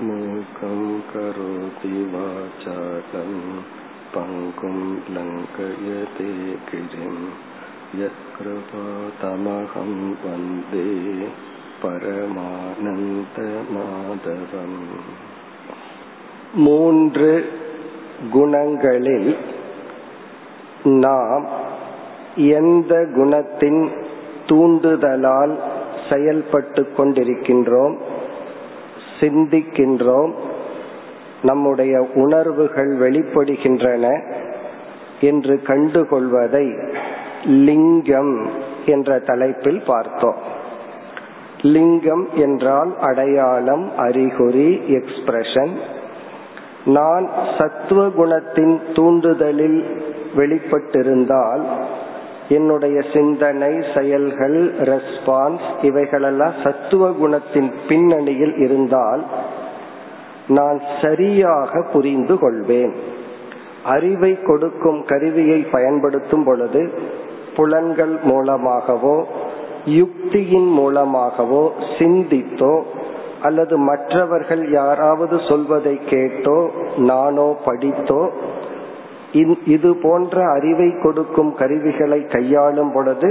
[0.00, 3.32] मूकं करोति वाचालं
[4.12, 4.76] पङ्कुं
[5.14, 6.28] लङ्कयते
[6.68, 7.16] गिरिं
[8.00, 9.90] यत्कृपातमहं
[10.22, 10.84] वन्दे
[11.82, 12.80] பரமானந்தமாதவம்
[16.60, 17.30] மூன்று
[18.32, 19.30] குணங்களில்
[21.00, 21.46] நாம்
[22.58, 23.82] எந்த குணத்தின்
[24.46, 25.54] தூண்டுதலால்
[26.08, 27.96] செயல்பட்டு கொண்டிருக்கின்றோம்
[29.19, 30.33] சிந்திக்கின்றோம்
[31.43, 34.21] நம்முடைய உணர்வுகள் வெளிப்படுகின்றன
[35.21, 36.93] என்று கண்டுகொள்வதை
[37.45, 38.49] லிங்கம்
[38.85, 40.53] என்ற தலைப்பில் பார்த்தோம்.
[41.61, 45.73] லிங்கம் என்றால் அடையாளம் அறிகுறி எக்ஸ்பிரஷன்
[46.85, 49.83] நான் சத்துவ குணத்தின் தூண்டுதலில்
[50.35, 51.63] வெளிப்பட்டிருந்தால்
[52.49, 59.23] என்னுடைய சிந்தனை செயல்கள் ரெஸ்பான்ஸ் இவைகளெல்லாம் சத்துவ குணத்தின் பின்னணியில் இருந்தால்
[60.47, 62.93] நான் சரியாக புரிந்து கொள்வேன்.
[63.83, 66.91] அறிவை கொடுக்கும் கருவியை பயன்படுத்தும் பொழுது
[67.55, 69.25] புலன்கள் மூலமாகவோ
[69.85, 72.81] யுக்தியின் மூலமாகவோ சிந்தித்தோ
[73.41, 78.29] அல்லது மற்றவர்கள் யாராவது சொல்வதை கேட்டோ நானோ படித்தோ
[79.65, 83.29] இது போன்ற அறிவை கொடுக்கும் கருவிகளை கையாளும் பொழுது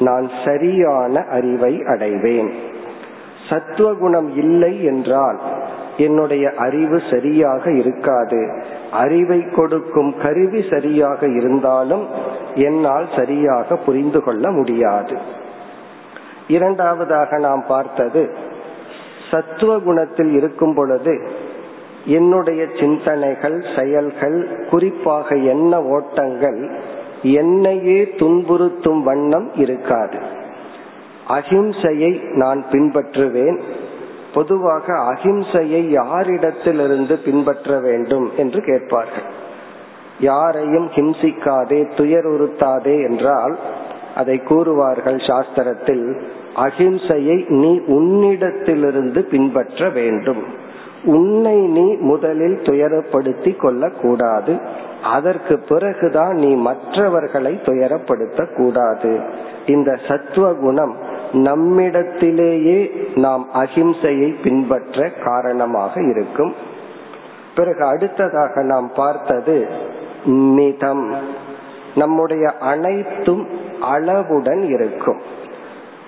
[0.00, 2.50] நான் சரியான அறிவை அடைவேன்.
[3.48, 5.38] சத்துவகுணம் இல்லை என்றால்
[5.96, 8.40] என்னுடைய அறிவு சரியாக இருக்காது.
[8.92, 12.06] அறிவை கொடுக்கும் கருவி சரியாக இருந்தாலும்
[12.54, 15.16] என்னால் சரியாக புரிந்து கொள்ள முடியாது.
[16.48, 18.22] இரண்டாவதாக நாம் பார்த்தது
[19.30, 21.14] சத்துவ குணத்தில் இருக்கும் பொழுது
[22.04, 26.70] என்னுடைய சிந்தனைகள் செயல்கள் குறிப்பாக என்ன ஓட்டங்கள்
[27.22, 30.18] என்னையே துன்புறுத்தும் வண்ணம் இருக்காது.
[31.28, 33.60] அஹிம்சையை நான் பின்பற்றுவேன்.
[34.34, 39.40] பொதுவாக அஹிம்சையை யாரிடத்திலிருந்து பின்பற்ற வேண்டும் என்று கேட்பார்கள்.
[40.20, 43.58] யாரையும் ஹிம்சிக்காதே துயருறுத்தாதே என்றால்
[44.16, 46.22] அதை கூறுவார்கள் சாஸ்திரத்தில்
[46.56, 50.61] அஹிம்சையை நீ உன்னிடத்திலிருந்து பின்பற்ற வேண்டும்.
[51.04, 54.60] உன்னை நீ முதலில் துயரப்படுத்தி கொள்ள கூடாது
[55.02, 59.20] அதற்கு பிறகுதான் நீ மற்றவர்களை துயரப்படுத்த கூடாது
[59.66, 60.96] இந்த சத்துவ குணம்
[61.32, 66.54] நம்மிடத்திலேயே நாம் அகிம்சையை பின்பற்ற காரணமாக இருக்கும்.
[67.54, 69.66] பிறகு அடுத்ததாக நாம் பார்த்தது
[70.24, 71.14] மிதம்.
[71.94, 73.48] நம்முடைய அனைத்தும்
[73.80, 75.20] அளவுடன் இருக்கும்.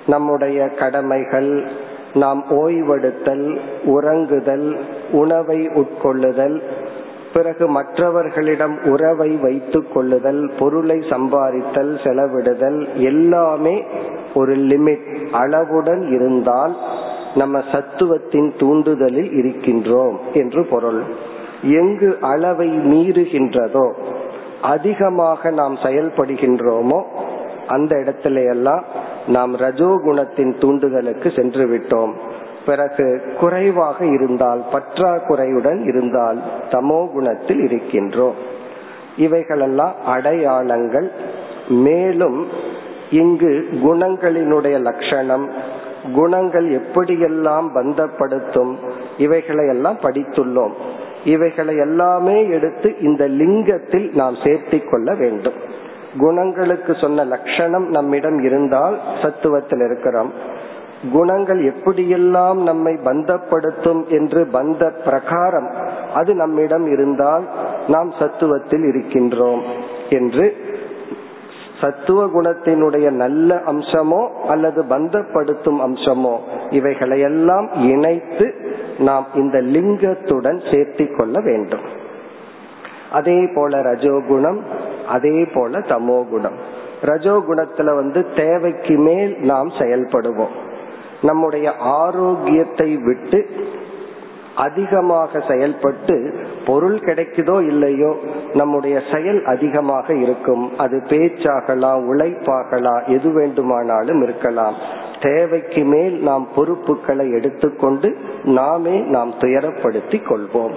[0.06, 1.68] நம்முடைய கடமைகள்
[2.14, 4.78] நாம் ஓய்வெடுத்தல் உறங்குதல்
[5.12, 6.62] உணவை உட்கொள்ளுதல்
[7.34, 13.84] பிறகு மற்றவர்களிடம் உறவை வைத்துக் கொள்ளுதல் பொருளை சம்பாதித்தல் செலவிடுதல் எல்லாமே
[14.34, 16.76] ஒரு லிமிட் அளவுடன் இருந்தால்
[17.34, 21.02] நம்ம சத்துவத்தின் தூண்டுதலில் இருக்கின்றோம் என்று பொருள்.
[21.62, 23.92] எங்கு அளவை மீறுகின்றதோ
[24.62, 27.02] அதிகமாக நாம் செயல்படுகின்றோமோ
[27.66, 28.84] அந்த இடத்துல எல்லாம்
[29.26, 32.12] நாம் ரஜோகுணத்தின் தூண்டுதலுக்கு சென்று விட்டோம்
[32.66, 38.32] பிறகு குறைவாக இருந்தால் பற்றாக்குறையுடன் இருந்தால் தமோ குணத்தில் இருக்கின்றோம்.
[39.16, 41.12] இவைகளெல்லாம் அடையாளங்கள்.
[41.68, 42.46] மேலும்
[43.10, 45.50] இங்கு குணங்களினுடைய லட்சணம்
[46.14, 48.76] குணங்கள் எப்படியெல்லாம் பந்தப்படுத்தும்
[49.18, 50.72] இவைகளை எல்லாம் படித்துள்ளோம்.
[51.24, 55.54] இவைகளை எல்லாமே எடுத்து இந்த லிங்கத்தில் நாம் சேர்த்தி கொள்ள வேண்டும்.
[56.18, 60.32] குணங்களுக்கு சொன்ன லட்சணம் நம்மிடம் இருந்தால் சத்துவத்தில் இருக்கிறோம்.
[61.12, 65.68] குணங்கள் எப்படியெல்லாம் நம்மை பந்தப்படுத்தும் என்று பந்த பிரகாரம்
[66.14, 67.48] அது நம்மிடம் இருந்தால்
[67.88, 69.62] நாம் சத்துவத்தில் இருக்கின்றோம்
[70.08, 70.56] என்று
[71.80, 76.36] சத்துவ குணத்தினுடைய நல்ல அம்சமோ அல்லது பந்தப்படுத்தும் அம்சமோ
[76.70, 78.54] இவைகளையெல்லாம் இணைத்து
[78.98, 81.84] நாம் இந்த லிங்கத்துடன் சேர்த்தி கொள்ள வேண்டும்.
[83.12, 84.60] அதே போல ரஜோகுணம்
[85.08, 86.58] அதே போல தமோ குணம்.
[87.02, 90.54] ரஜோகுணத்துல வந்து தேவைக்கு மேல் நாம் செயல்படுவோம்.
[91.22, 93.56] நம்முடைய ஆரோக்கியத்தை விட்டு
[94.54, 96.34] அதிகமாக செயல்பட்டு
[96.66, 98.16] பொருள் கிடைக்குதோ இல்லையோ
[98.54, 100.78] நம்முடைய செயல் அதிகமாக இருக்கும்.
[100.78, 104.74] அது பேச்சாகலாம் உழைப்பாகலாம் எது வேண்டுமானாலும் இருக்கலாம்.
[105.20, 110.72] தேவைக்கு மேல் நாம் பொறுப்புகளை எடுத்துக்கொண்டு நாமே நாம் துயரப்படுத்திக் கொள்வோம்.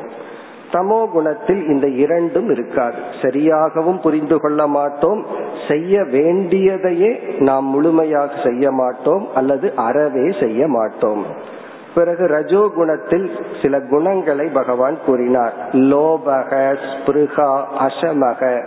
[0.71, 2.95] தமோ குணத்தில் இந்த இரண்டும் இருக்காது.
[3.21, 5.25] சரியாகவும் புரிந்து கொள்ள மாட்டோம்.
[5.67, 11.55] செய்ய வேண்டியதையே நாம் முழுமையாக செய்ய மாட்டோம் அல்லது அறவே செய்ய மாட்டோம்.
[11.95, 13.31] பிறகு ரஜோ குணத்தில்
[13.61, 15.53] சில குணங்களை பகவான் கூறினார்.
[15.73, 17.49] லோபக ஸ்பிருகா
[17.79, 18.61] அசமக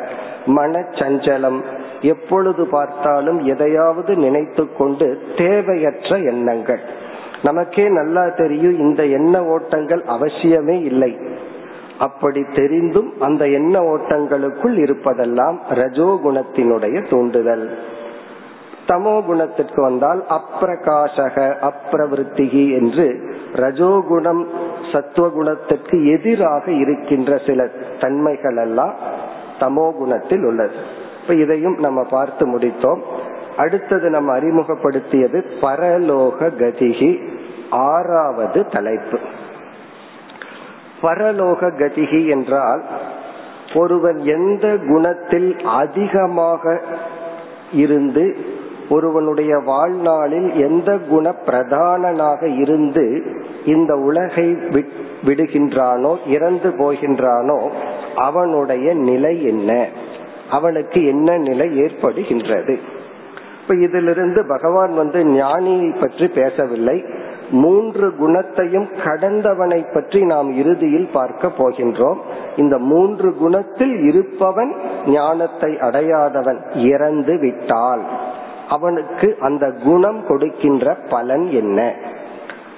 [0.46, 1.60] மனச்சஞ்சலம்.
[2.02, 6.80] எப்பொழுது பார்த்தாலும் எதையாவது நினைத்து கொண்டு தேவையற்ற எண்ணங்கள்.
[7.42, 11.18] நமக்கே நல்லா தெரியும் இந்த எண்ண ஓட்டங்கள் அவசியமே இல்லை.
[12.00, 17.64] அப்படி தெரிந்தும் அந்த எண்ண ஓட்டங்களுக்குள் இருப்பதெல்லாம் ரஜோகுணத்தினுடைய தூண்டுதல்.
[18.86, 21.36] தமோ குணத்திற்கு வந்தால் அப்பிரகாசக
[21.68, 23.06] அப்பிரவருத்திகி என்று
[23.52, 24.42] ரஜோகுணம்
[24.92, 27.68] சத்துவகுணத்திற்கு எதிராக இருக்கின்ற சில
[28.00, 28.94] தன்மைகள் எல்லாம்
[29.60, 30.78] தமோ குணத்தில் உள்ளது.
[31.22, 33.02] இப்ப இதையும் நம்ம பார்த்து முடித்தோம்.
[33.56, 37.10] அடுத்தது நம்ம அறிமுகப்படுத்தியது பரலோக கதிகி
[37.70, 39.18] ஆறாவது தலைப்பு.
[41.02, 42.82] பரலோக கதிகி என்றால்
[43.74, 46.82] ஒருவன் எந்த குணத்தில் அதிகமாக
[47.72, 48.36] இருந்து
[48.88, 53.22] ஒருவனுடைய வாழ்நாளில் எந்த குண பிரதானனாக இருந்து
[53.64, 54.48] இந்த உலகை
[55.24, 57.70] விடுகின்றானோ இறந்து போகின்றானோ
[58.16, 59.88] அவனுடைய நிலை என்ன?
[60.50, 62.78] அவனுக்கு என்ன நிலை ஏற்படுகின்றது?
[63.62, 67.04] இப்ப இதிலிருந்து பகவான் வந்து ஞானியை பற்றி பேசவில்லை.
[67.50, 72.18] மூன்று குணத்தையும் கடந்தவனை பற்றி நாம் இறுதியில் பார்க்க போகின்றோம்.
[72.56, 74.74] இந்த மூன்று குணத்தில் இருப்பவன்
[75.06, 78.04] ஞானத்தை அடையாதவன் இறந்து விட்டால்.
[78.68, 81.94] அவனுக்கு அந்த குணம் கொடுக்கின்ற பலன் என்ன?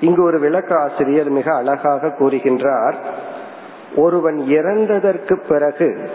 [0.01, 2.95] இங்கு ஒரு விளக்க ஆசிரியர் மிக அழகாக கூறுகின்றார்.
[3.97, 6.11] ஒருவன் இறந்ததற்கு பிறகு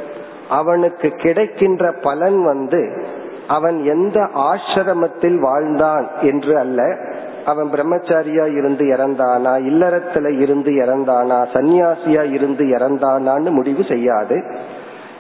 [0.50, 3.06] அவனுக்கு கிடைக்கின்ற பலன் வந்து
[3.48, 7.00] அவன் எந்த ஆசிரமத்தில் வாழ்ந்தான் என்று அல்ல
[7.48, 14.38] அவன் பிரம்மச்சாரியா இருந்து இறந்தானா இல்லறத்துல இருந்து இறந்தானா சன்னியாசியா இருந்து இறந்தானான்னு முடிவு செய்யாது.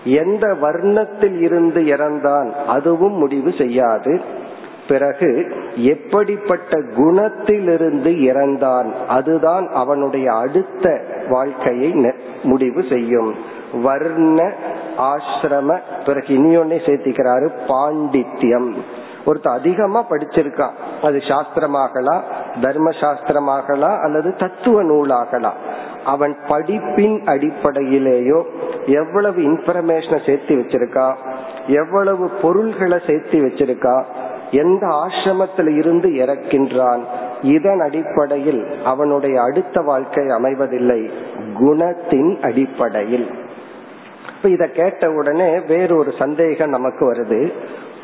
[0.03, 4.21] எந்த வர்ணத்தில் இருந்து இறந்தான் அதுவும் முடிவு செய்யாது.
[4.87, 5.29] பிறகு
[5.75, 11.91] எப்படிப்பட்ட குணத்திலிருந்து இறந்தான் அதுதான் அவனுடைய அடுத்த வாழ்க்கையை
[12.43, 13.33] முடிவு செய்யும்.
[13.83, 14.51] வர்ண
[14.97, 18.69] ஆசிரம பிறகு இனியொன்னே சேர்த்திக்கிறாரு பாண்டித்யம்.
[19.27, 22.21] ஒருத்தர் அதிகமா படிச்சிருக்கான் அது சாஸ்திரமாகலாம்
[22.61, 25.57] தர்ம சாஸ்திரமாகலாம் அல்லது தத்துவ நூலாகலாம்
[26.05, 28.43] அவன் படிப்பின் அடிப்படையிலேயோ
[28.85, 31.15] எவ்வளவு இன்ஃபர்மேஷனை சேர்த்து வச்சிருக்கா?
[31.67, 34.03] எவ்வளவு பொருள்களை சேர்த்து வச்சிருக்கா?
[34.51, 36.99] எந்த ஆசிரமத்தில் இருந்து இறக்கின்றான்?
[37.41, 41.09] இதன் அடிப்படையில் அவனுடைய அடுத்த வாழ்க்கை அமைவதில்லை.
[41.59, 43.29] குணத்தின் அடிப்படையில்.
[44.35, 47.53] இப்ப இத கேட்ட உடனே வேறொரு சந்தேகம் நமக்கு வருது.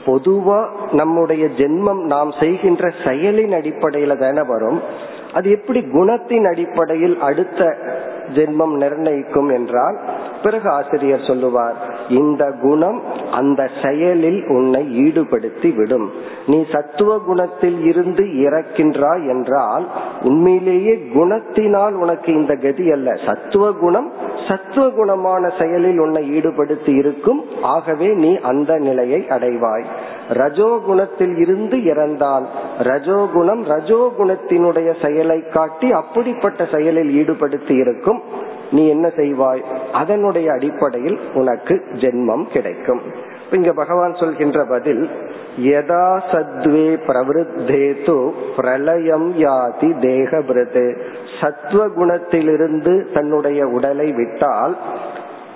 [0.05, 4.81] பொதுவா நம்முடைய ஜென்மம் நாம் செய்கின்ற செயலின் அடிப்படையில தானே வரும்.
[5.33, 7.77] அது எப்படி குணத்தின் அடிப்படையில் அடுத்த
[8.33, 9.97] ஜென்மம் நிர்ணயிக்கும் என்றால்
[10.43, 11.77] பிறகு ஆசிரியர் சொல்லுவார்
[12.09, 12.99] இந்த குணம்
[13.31, 16.07] அந்த செயலில் உன்னை ஈடுபடுத்தி விடும்.
[16.47, 19.85] நீ சத்துவ குணத்தில் இருந்து இறக்கின்றாய் என்றால்
[20.23, 23.15] உண்மையிலேயே குணத்தினால் உனக்கு இந்த கதி அல்ல.
[23.25, 24.11] சத்துவ குணம்
[24.47, 27.41] சத்துவ குணமான செயலில் உன்னை ஈடுபடுத்தி இருக்கும்.
[27.61, 29.85] ஆகவே நீ அந்த நிலையை அடைவாய்.
[30.29, 32.45] ரஜோகுணத்தில் இருந்து இறந்தால்
[32.79, 38.21] ரஜோகுணம் ரஜோகுணத்தினுடைய செயலை காட்டி அப்படிப்பட்ட செயலில் ஈடுபடுத்தி இருக்கும்.
[38.73, 39.63] நீ என்ன செய்வாய்?
[39.93, 43.01] அதனுடைய அடிப்படையில் உனக்கு ஜென்மம் கிடைக்கும்.
[43.51, 45.03] இங்க பகவான் சொல்கின்ற பதில்
[45.59, 48.17] யதா சத்வே பிரவருத்தேது
[48.55, 50.85] பிரளயம் யாதி தேகபிரது.
[51.41, 54.75] சத்வ குணத்திலிருந்து தன்னுடைய உடலை விட்டால்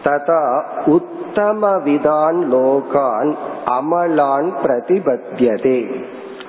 [0.04, 0.44] ததா
[0.86, 3.31] உத்தம விதான் லோகான்
[3.78, 5.80] அமலான் பிரதிபத்தியதே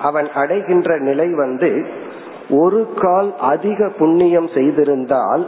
[0.01, 1.71] அவன் அடைகின்ற நிலை வந்து
[2.49, 5.43] ஒரு கால் அதிக புண்ணியம் செய்திருந்தால்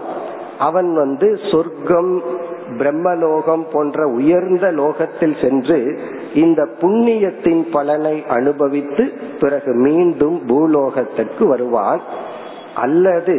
[0.61, 2.11] அவன் வந்து சொர்க்கம்
[2.77, 5.79] பிரம்மலோகம் போன்ற உயர்ந்த லோகத்தில் சென்று
[6.33, 9.05] இந்த புண்ணியத்தின் பலனை அனுபவித்து
[9.41, 12.01] பிறகு மீண்டும் பூலோகத்திற்கு வருவான்.
[12.75, 13.35] அல்லது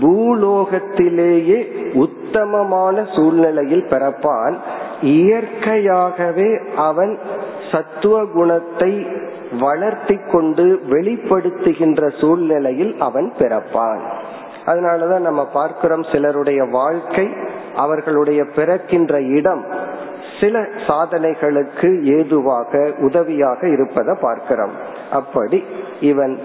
[0.00, 1.58] பூலோகத்திலேயே
[1.94, 4.56] உத்தமமான சூழ்நிலையில் பிறப்பான்.
[5.00, 7.18] இயற்கையாகவே அவன்
[7.72, 8.92] சத்துவ குணத்தை
[9.60, 14.02] வளர்த்தி கொண்டு வெளிப்படுத்துகின்ற சூழ்நிலையில் அவன் பிறப்பான்.
[14.66, 17.28] அதனாலதான் நம்ம பார்க்கிறோம் சிலருடைய வாழ்க்கை
[17.74, 19.64] அவர்களுடைய பிறக்கின்ற இடம்
[20.40, 24.72] சில சாதனைகளுக்கு ஏதுவாக உதவியாக இருப்பதை பார்க்கிறோம்.
[25.12, 25.64] அப்படி
[26.00, 26.40] இவன்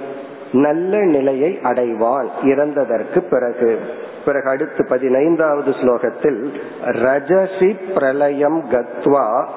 [0.52, 3.80] நல்ல நிலையை அடைவான் இறந்ததற்கு பிறகு.
[4.26, 6.54] பிறகு அடுத்து பதினைந்தாவது ஸ்லோகத்தில்
[6.86, 9.48] ரஜசி பிரளயம் கத்வா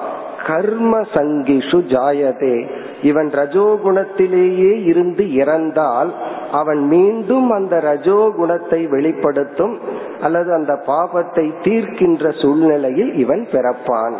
[0.45, 2.69] கர்ம சங்கிஷு ஜாயதே.
[3.01, 6.13] இவன் ரஜோகுணத்திலேயே இருந்து இறந்தால்
[6.51, 9.79] அவன் மீண்டும் அந்த ரஜோகுணத்தை வெளிப்படுத்தும்
[10.21, 14.15] அல்லது அந்த பாபத்தை தீர்க்கின்ற சூழ்நிலையில் இவன் பிறப்பான்.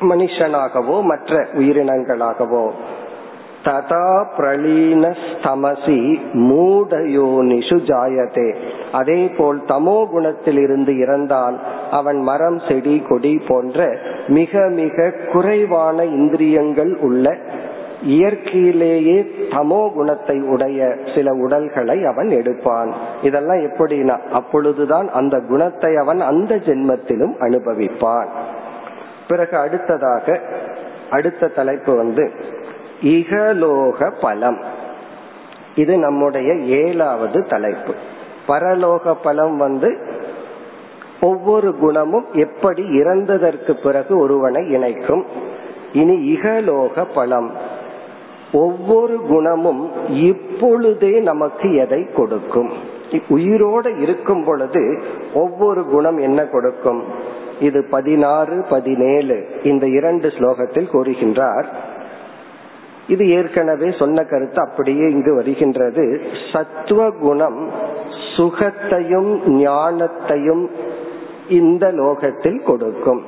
[0.00, 2.70] மனுஷனாகவோ மற்ற உயிரினங்களாகவோ.
[3.64, 5.98] ததா பிரலீன ஸ்தமசி
[6.48, 8.48] மூடயோனிஷு ஜாயதே.
[8.92, 11.56] அதே போல் தமோ குணத்தில் இருந்து இறந்தால்
[11.90, 13.86] அவன் மரம் செடி கொடி போன்ற
[14.28, 17.36] மிக மிக குறைவான இந்திரியங்கள் உள்ள
[18.02, 19.18] இயற்கையிலேயே
[19.50, 22.90] தமோ குணத்தை உடைய சில உடல்களை அவன் எடுப்பான்.
[23.22, 28.30] இதெல்லாம் எப்படின்னா அப்பொழுதுதான் அந்த குணத்தை அவன் அந்த ஜென்மத்திலும் அனுபவிப்பான்.
[29.28, 30.40] பிறகு அடுத்ததாக
[31.10, 32.24] அடுத்த தலைப்பு வந்து
[33.02, 34.58] இகலோக பலம்
[35.74, 37.94] இது நம்முடைய ஏழாவது தலைப்பு.
[38.48, 39.98] பரலோக பலம் வந்து
[41.20, 45.26] ஒவ்வொரு குணமும் எப்படி இறந்ததற்கு பிறகு ஒருவனை இணைக்கும்.
[45.92, 47.50] இனி இகலோக பலம்
[48.52, 52.72] ஒவ்வொரு குணமும் இப்பொழுதே நமக்கு எதை கொடுக்கும்?
[53.28, 55.02] உயிரோடு இருக்கும் பொழுது
[55.34, 57.04] ஒவ்வொரு குணம் என்ன கொடுக்கும்?
[57.60, 61.64] இது பதினாறு பதினேழு இந்த இரண்டு ஸ்லோகத்தில் கூறுகின்றார்.
[63.08, 66.20] இது ஏற்கனவே சொன்ன கருத்து அப்படியே இங்கு வருகின்றது.
[66.52, 67.70] சத்துவ குணம்
[68.36, 70.70] சுகத்தையும் ஞானத்தையும்
[71.48, 73.22] இந்த லோகத்தில் கொடுக்கும்.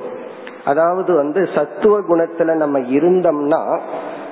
[0.65, 3.79] அதாவது வந்து சத்துவ குணத்துல நம்ம இருந்தோம்னா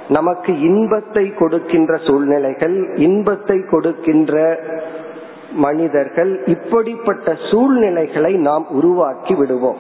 [0.08, 4.60] நமக்கு இன்பத்தை கொடுக்கின்ற சூழ்நிலைகள் இன்பத்தை கொடுக்கின்ற
[5.56, 9.78] மனிதர்கள் இப்படிப்பட்ட சூழ்நிலைகளை நாம் உருவாக்கி விடுவோம்.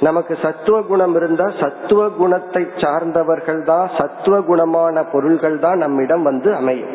[0.00, 6.90] நமக்கு சத்துவ குணம் இருந்தா சத்துவ குணத்தை சார்ந்தவர்கள் தான் சத்துவ குணமான பொருள்கள் தான் நம்மிடம் வந்து அமையும்.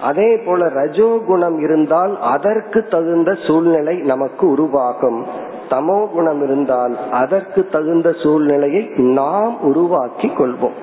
[0.00, 5.26] அதே போல ரஜோ குணம் இருந்தால் அதற்கு தகுந்த சூழ்நிலை நமக்கு உருவாகும்.
[5.68, 10.76] தமோ குணம் இருந்தால் அதற்கு தகுந்த சூழ்நிலையை நாம் உருவாக்கி கொள்வோம்.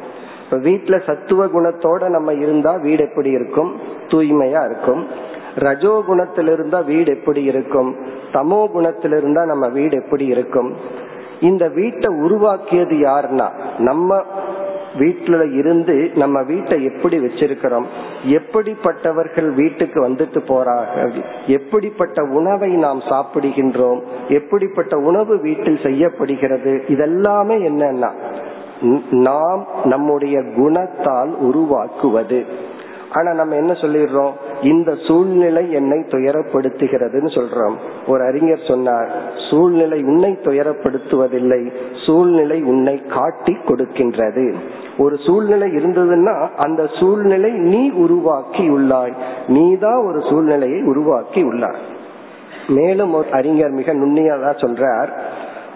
[0.44, 3.72] இப்ப வீட்டுல சத்துவ குணத்தோட நம்ம இருந்தா வீடு எப்படி இருக்கும்?
[4.08, 5.06] தூய்மையா இருக்கும்.
[5.56, 7.96] ரஜோ குணத்தில் இருந்தா வீடு எப்படி இருக்கும்?
[8.32, 10.78] தமோ குணத்தில் இருந்தா நம்ம வீடு எப்படி இருக்கும்?
[11.40, 14.26] இந்த வீட்டை உருவாக்கியது யாருன்னா நம்ம
[14.98, 17.86] வீட்டுல இருந்து நம்ம வீட்டை எப்படி வச்சிருக்கிறோம்
[18.24, 28.10] எப்படிப்பட்டவர்கள் வீட்டுக்கு வந்துட்டு போறார்கள் எப்படிப்பட்ட உணவை நாம் சாப்பிடுகின்றோம் எப்படிப்பட்ட உணவு வீட்டில் செய்யப்படுகிறது இதெல்லாமே என்னன்னா
[29.10, 32.46] நாம் நம்முடைய குணத்தால் உருவாக்குவது.
[33.14, 34.32] ஆனா நம்ம என்ன சொல்லிடுறோம்?
[34.62, 37.76] இந்த சூழ்நிலை என்னை துயரப்படுத்துகிறதுன்னு சொல்றோம்.
[38.08, 39.12] ஒரு அறிஞர் சொன்னார்
[39.50, 41.72] சூழ்நிலை உன்னை துயரப்படுத்துவதில்லை
[42.06, 44.54] சூழ்நிலை உன்னை காட்டி கொடுக்கின்றது.
[44.98, 49.14] ஒரு சூழ்நிலை இருந்ததுன்னா அந்த சூழ்நிலை நீ உருவாக்கி உள்ளாய்
[49.48, 51.76] நீதான் ஒரு சூழ்நிலையை உருவாக்கி உள்ளாய்
[52.68, 55.10] மேலும் ஒரு அறிஞர் மிக நுண்ணியதா சொல்றார்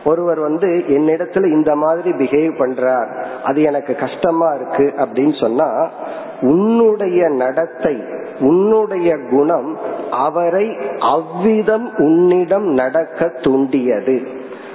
[0.06, 3.26] ஒருவர் வந்து என்னிடத்துல இந்த மாதிரி பிஹேவ் பண்றார்.
[3.44, 4.94] அது எனக்கு கஷ்டமா இருக்கு.
[4.98, 5.90] அப்படின்னு சொன்னா
[6.42, 8.04] உன்னுடைய நடத்தை
[8.40, 9.78] உன்னுடைய குணம்
[10.12, 14.28] அவரை அவ்விதம் உன்னிடம் நடக்க தூண்டியது.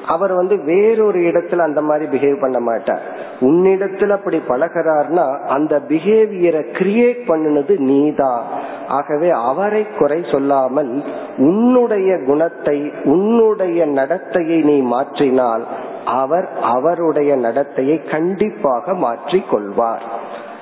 [0.06, 3.02] அவர் வந்து வேறொரு இடத்துல அந்த மாதிரி பிஹேவ் பண்ண மாட்டார்.
[3.40, 8.44] உன்னிடத்துல அப்படி பழகிறார்னா அந்த பிஹேவியரை கிரியேட் பண்ணினது நீதான்
[8.88, 10.92] ஆகவே அவரை குறை சொல்லாமல்
[11.38, 15.64] உன்னுடைய குணத்தை உன்னுடைய நடத்தையை நீ மாற்றினால்
[16.04, 20.04] அவர் அவருடைய நடத்தையை கண்டிப்பாக மாற்றிக் கொள்வார்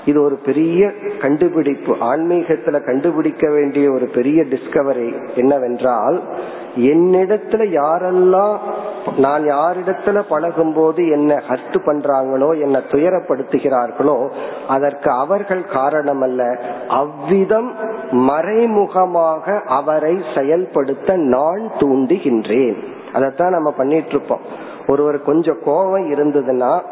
[0.05, 1.93] இது ஒரு பெரிய கண்டுபிடிப்பு.
[2.01, 6.23] ஆன்மீகத்துல கண்டுபிடிக்க வேண்டிய ஒரு பெரிய டிஸ்கவரி என்னவென்றால்
[6.77, 8.59] என்னிடத்துல யாரெல்லாம்
[9.19, 14.31] நான் யாரிடத்துல பழகும் போது என்ன ஹர்ட் பண்றாங்களோ என்ன துயரப்படுத்துகிறார்களோ
[14.69, 16.43] அதற்கு அவர்கள் காரணம் அல்ல
[16.89, 17.75] அவ்விதம்
[18.11, 22.79] மறைமுகமாக அவரை செயல்படுத்த நான் தூண்டுகின்றேன்.
[23.13, 24.73] அதைத்தான் நம்ம பண்ணிட்டு இருப்போம்.
[24.87, 26.83] ஒருவர் கொஞ்சம் கோபம் இருந்ததுன்னா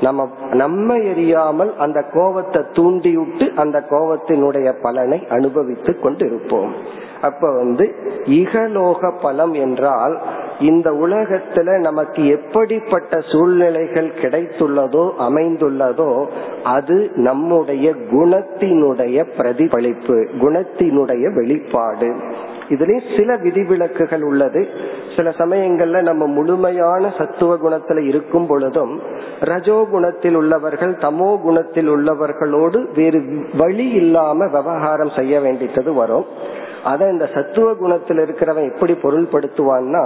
[0.00, 6.74] நம்ம நம்ம எரியாமல் அந்த கோபத்தை தூண்டிவிட்டு அந்த கோபத்தினுடைய பலனை அனுபவித்து கொண்டு இருப்போம்
[7.20, 7.94] அப்ப வந்து
[8.24, 10.20] இகலோக பலம் என்றால்
[10.60, 16.26] இந்த உலகத்துல நமக்கு எப்படிப்பட்ட சூழ்நிலைகள் கிடைத்துள்ளதோ அமைந்துள்ளதோ
[16.64, 22.14] அது நம்முடைய குணத்தினுடைய பிரதிபலிப்பு குணத்தினுடைய வெளிப்பாடு.
[22.68, 24.66] இதுலயே சில விதிவிலக்குகள் உள்ளது.
[25.16, 29.00] சில சமயங்கள்ல நம்ம முழுமையான சத்துவ குணத்துல இருக்கும் பொழுதும்
[29.40, 33.20] ரஜோ குணத்தில் உள்ளவர்கள் தமோ குணத்தில் உள்ளவர்களோடு வேறு
[33.56, 36.26] வழி இல்லாம விவகாரம் செய்ய வேண்டியது வரும்.
[36.84, 40.04] அதை இந்த சத்துவ குணத்தில் இருக்கிறவன் எப்படி பொருள்படுத்துவான்னா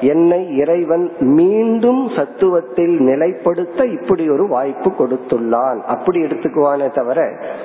[0.00, 5.80] என்னை இறைவன் மீண்டும் சத்துவத்தில் நிலைப்படுத்த இப்படி ஒரு வாய்ப்பு கொடுத்துள்ளான்.
[5.84, 7.20] அப்படி எடுத்துக்குவானே தவிர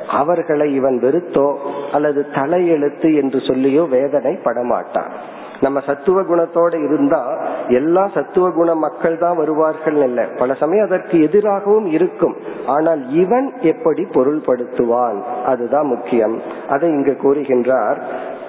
[0.08, 1.48] அவர்களை இவன் வெறுத்தோ
[1.92, 5.14] அல்லது தலையெழுத்து என்று சொல்லியோ வேதனை படமாட்டான்.
[5.62, 10.27] நம்ம சத்துவ குணத்தோட இருந்தா எல்லா சத்துவ குண மக்கள் தான் வருவார்கள் இல்ல.
[10.38, 12.36] பல சமயம் அதற்கு எதிராகவும் இருக்கும்.
[12.65, 15.22] ஆனால் இவன் எப்படி பொருள்படுத்துவான்?
[15.45, 16.41] அதுதான் முக்கியம்.
[16.69, 17.98] அதை இங்கு கூறுகின்றார்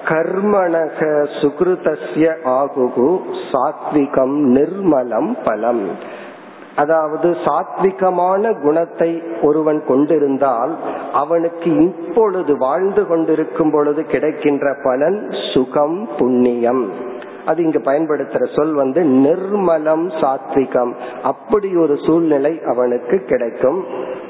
[0.05, 3.19] கர்மணக சுகிருதஸ்ய ஆகுகு
[3.51, 5.89] சாத்விகம் நிர்மலம் பலம்.
[6.75, 10.75] அதாவது சாத்விகமான குணத்தை ஒருவன் கொண்டிருந்தால்
[11.13, 17.13] அவனுக்கு இப்பொழுது வாழ்ந்து கொண்டிருக்கும் பொழுது கிடைக்கின்ற பலன் சுகம் புண்ணியம்.
[17.45, 20.91] அது இங்கு பயன்படுத்துற சொல் வந்து நிர்மலம் சாத்விகம்.
[21.23, 23.85] அப்படி ஒரு சூழ்நிலை அவனுக்கு கிடைக்கும்.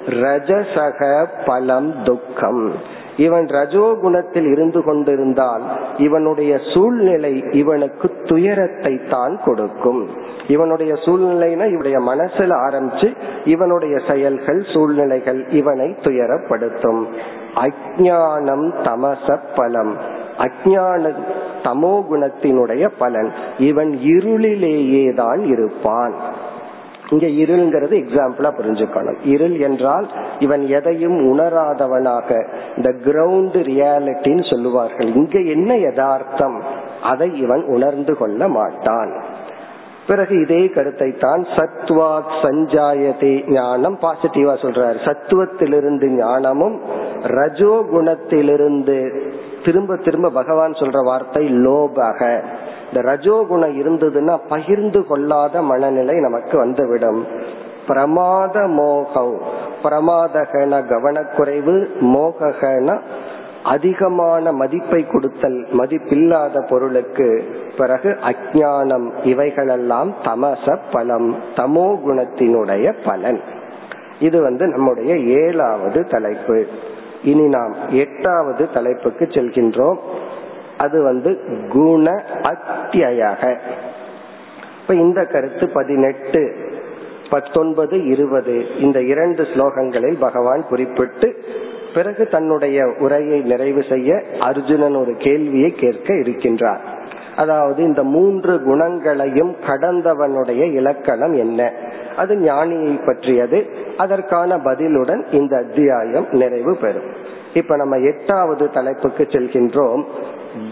[0.06, 2.72] ரஜசக பலம் துக்கம்.
[3.18, 5.64] இவன் ரஜோகுணத்தில் இருந்து கொண்டிருந்தால்
[5.98, 10.25] இவனுடைய சூழ்நிலை இவனுக்கு துயரத்தை தான் கொடுக்கும்.
[10.48, 17.06] இவனுடைய சூழ்நிலைனா இவனுடைய மனசுல ஆரம்பிச்சு இவனுடைய செயல்கள் சூழ்நிலைகள் இவனை துயரப்படுத்தும்.
[17.56, 19.98] அஜானம் தமச பலம்.
[20.38, 21.14] அஜான
[21.64, 23.32] தமோ குணத்தினுடைய பலன்.
[23.58, 26.14] இவன் இருளிலேயே தான் இருப்பான்.
[27.10, 29.16] இங்க இருள்ங்கிறது எக்ஸாம்பிளா புரிஞ்சுக்கணும்.
[29.24, 30.10] இருள் என்றால்
[30.40, 35.14] இவன் எதையும் உணராதவனாக இந்த கிரவுண்ட் ரியாலிட்டின்னு சொல்லுவார்கள்.
[35.14, 36.62] இங்க என்ன யதார்த்தம்?
[37.04, 39.34] அதை இவன் உணர்ந்து கொள்ள மாட்டான்.
[40.08, 44.98] பிறகு இதே கருத்தை தான் சத்வாத் சஞ்சாயதே ஞானம் பாசிட்டிவா சொல்றாரு.
[45.08, 46.76] சத்துவத்திலிருந்து ஞானமும்
[47.38, 48.98] ரஜோ குணத்திலிருந்து
[49.66, 52.20] திரும்ப திரும்ப பகவான் சொல்ற வார்த்தை லோபக.
[52.88, 57.22] இந்த ரஜோகுணம் இருந்ததுன்னா பகிர்ந்து கொள்ளாத மனநிலை நமக்கு வந்துவிடும்.
[57.88, 59.36] பிரமாத மோகம்
[59.84, 61.76] பிரமாதகன கவனக்குறைவு
[62.14, 62.98] மோககன
[63.64, 67.30] அதிகமான மதிப்பை கொடுத்தல் மதிப்பில்லாத பொருளுக்கு
[67.78, 73.40] பிறகு அஜானம் இவைகளெல்லாம் தமச பலம் தமோ குணத்தினுடைய பலன்.
[74.20, 76.68] இது வந்து நம்முடைய ஏழாவது தலைப்பு.
[77.24, 79.98] இனி நாம் எட்டாவது தலைப்புக்கு செல்கின்றோம்.
[80.78, 81.40] அது வந்து
[81.70, 83.58] குண அத்தியாக
[84.82, 86.56] இப்ப இந்த கருத்து பதினெட்டு
[87.30, 91.44] பத்தொன்பது இருபது இந்த இரண்டு ஸ்லோகங்களில் பகவான் குறிப்பிட்டு
[91.94, 96.95] பிறகு தன்னுடைய உரையை நிறைவு செய்ய அர்ஜுனன் ஒரு கேள்வியை கேட்க இருக்கின்றார்.
[97.36, 101.72] அதாவது இந்த மூன்று குணங்களையும் கடந்தவனுடைய இலக்கணம் என்ன?
[102.18, 103.70] அது ஞானியை பற்றியது.
[103.98, 107.34] அதற்கான பதிலுடன் இந்த அத்தியாயம் நிறைவு பெறும்.
[107.54, 110.04] இப்ப நம்ம எட்டாவது தலைப்புக்கு செல்கின்றோம்.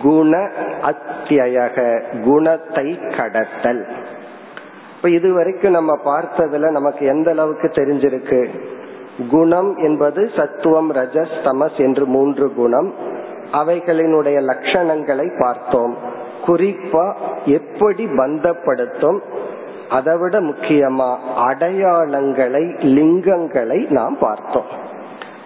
[0.01, 0.49] குண
[0.81, 3.87] அத்தியக குணத்தை கடத்தல்.
[4.95, 8.47] இப்ப இதுவரைக்கும் நம்ம பார்த்ததுல நமக்கு எந்த அளவுக்கு தெரிஞ்சிருக்கு?
[9.31, 12.93] குணம் என்பது சத்துவம் ரஜஸ் தமஸ் என்று மூன்று குணம்.
[13.53, 16.12] அவைகளினுடைய லட்சணங்களை பார்த்தோம்.
[16.45, 19.19] குறிப்பா எப்படி பந்தப்படுத்தும்
[19.89, 24.91] அதை விட முக்கியமா அடையாளங்களை லிங்கங்களை நாம் பார்த்தோம்.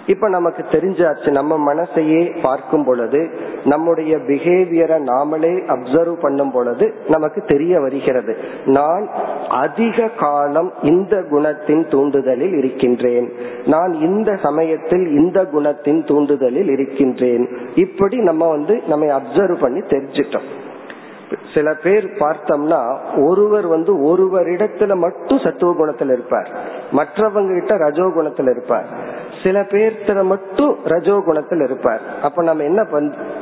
[0.06, 3.30] இப்ப நமக்கு தெரிஞ்சாச்சு நம்ம மனசையே பார்க்கும் பொழுது
[3.64, 8.38] நம்முடைய பிஹேவியரை நாமளே அப்சர்வ் பண்ணும் பொழுது நமக்கு தெரிய வருகிறது.
[8.66, 9.10] நான்
[9.50, 13.32] அதிக காலம் இந்த குணத்தின் தூண்டுதலில் இருக்கின்றேன்.
[13.66, 17.50] நான் இந்த சமயத்தில் இந்த குணத்தின் தூண்டுதலில் இருக்கின்றேன்.
[17.76, 20.48] இப்படி நம்ம வந்து நம்ம அப்சர்வ் பண்ணி தெரிஞ்சிட்டோம்.
[21.54, 22.80] சில பேர் பார்த்தோம்னா
[23.26, 26.50] ஒருவர் வந்து ஒருவரிடத்துல மட்டும் சத்துவ குணத்துல இருப்பார்.
[26.92, 28.86] மற்றவங்க கிட்ட ரஜோ குணத்துல இருப்பார்.
[29.44, 32.02] சில பேர்த்துல மட்டும் ரஜோ குணத்தில் இருப்பார்.
[32.24, 32.82] அப்ப நம்ம என்ன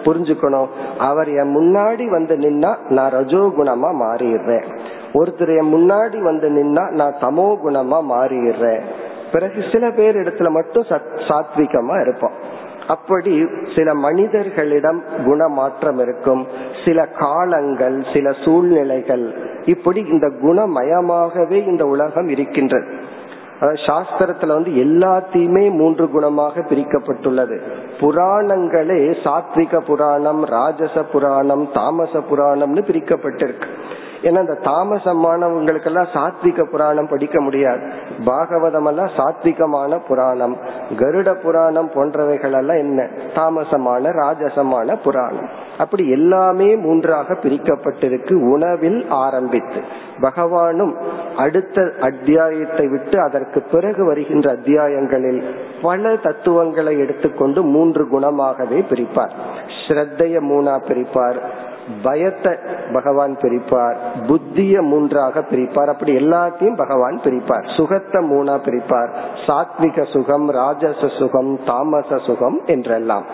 [0.03, 0.67] புரிஞ்சுக்கணும்?
[0.97, 4.67] அவர் என் முன்னாடி வந்து நின்னா நான் ரஜோ குணமா மாறிடுறேன்.
[5.13, 8.81] ஒருத்தர் என் முன்னாடி வந்து நின்னா நான் தமோ குணமா மாறிடுறேன்.
[9.31, 10.83] பிறகு சில பேர் இடத்துல மட்டும்
[11.27, 12.63] சாத்விகமா இருப்போம்.
[12.87, 16.47] அப்படி சில மனிதர்களிடம் குணமாற்றம் இருக்கும்.
[16.85, 23.13] சில காலங்கள் சில சூழ்நிலைகள் இப்படி இந்த குணமயமாகவே இந்த உலகம் இருக்கின்றது.
[23.59, 27.59] அதாவது சாஸ்திரத்துல வந்து எல்லாத்தையுமே மூன்று குணமாக பிரிக்கப்பட்டுள்ளது.
[27.99, 33.67] புராணங்களே சாத்விக புராணம் ராஜச புராணம் தாமச புராணம்னு பிரிக்கப்பட்டிருக்கு.
[34.25, 37.91] ஏன்னா இந்த தாமசமானவங்களுக்கெல்லாம் சாத்விக புராணம் படிக்க முடியாது.
[38.25, 40.57] பாகவதம் எல்லாம் சாத்விகமான புராணம்.
[40.95, 43.09] கருட புராணம் போன்றவைகள் எல்லாம் என்ன?
[43.35, 45.49] தாமசமான ராஜசமான புராணம்.
[45.77, 49.81] அப்படி எல்லாமே மூன்றாக பிரிக்கப்பட்டிருக்கு உணவில் ஆரம்பித்து.
[50.21, 50.93] பகவானும்
[51.37, 55.43] அடுத்த அத்தியாயத்தை விட்டு அதற்கு பிறகு வருகின்ற அத்தியாயங்களில்
[55.81, 59.31] பல தத்துவங்களை எடுத்துக்கொண்டு மூன்று குணமாகவே பிரிப்பார்.
[59.87, 61.39] ஸ்ரத்தைய மூணா பிரிப்பார்.
[62.03, 62.55] பயத்தை
[62.93, 63.95] பகவான் பிரிப்பார்
[64.27, 67.75] புத்திய மூன்றாக பிரிப்பார் அப்படி எல்லாத்தையும் பகவான் பிரிப்பார்.
[67.75, 69.09] சுகத்தை மூணா பிரிப்பார்.
[69.47, 73.25] சாத்விக சுகம் ராஜச சுகம் தாமச சுகம் என்றெல்லாம்.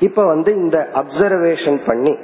[0.00, 2.16] இப்ப வந்து இந்த அப்சர்வேஷன் பண்ணி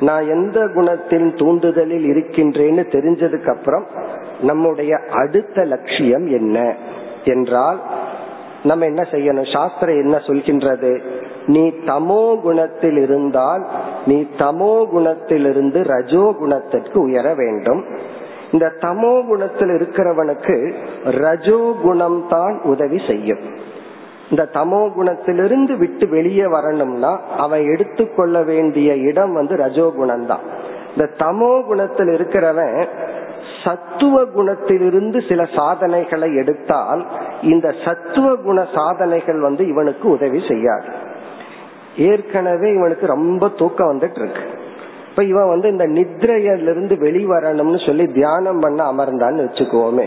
[0.00, 3.86] நான் எந்த குணத்தின் தூண்டுதலில் இருக்கின்றேன்னு தெரிஞ்சதுக்கு அப்புறம்
[4.40, 6.74] நம்முடைய அடுத்த லட்சியம் என்ன?
[7.24, 7.80] என்றால்
[8.68, 9.48] நம்ம என்ன செய்யணும்?
[9.52, 10.92] சாஸ்திரம் என்ன சொல்கின்றது?
[11.46, 13.62] நீ தமோ குணத்தில் இருந்தால்
[14.06, 17.82] நீ தமோ குணத்திலிருந்து ரஜோ குணத்திற்கு உயர வேண்டும்.
[18.52, 20.56] இந்த தமோ குணத்தில் இருக்கிறவனுக்கு
[21.22, 23.44] ரஜோ குணம் தான் உதவி செய்யும்.
[24.30, 30.44] இந்த தமோ குணத்திலிருந்து விட்டு வெளியே வரணும்னா அவன் எடுத்துக்கொள்ள வேண்டிய இடம் வந்து ரஜோகுணம் தான்
[30.92, 32.78] இந்த தமோ குணத்தில் இருக்கிறவன்
[33.66, 37.02] சத்துவ குணத்திலிருந்து சில சாதனைகளை எடுத்தால்
[37.42, 40.88] இந்த சத்துவ குண சாதனைகள் வந்து இவனுக்கு உதவி செய்யாது.
[41.96, 44.44] ஏற்கனவே இவனுக்கு ரொம்ப தூக்கம் வந்துட்டு இருக்கு.
[45.10, 50.06] இப்ப இவன் வந்து இந்த நித்ரையிலிருந்து வெளிவரணும்னு சொல்லி தியானம் பண்ண அமர்ந்தான்னு வச்சுக்கோமே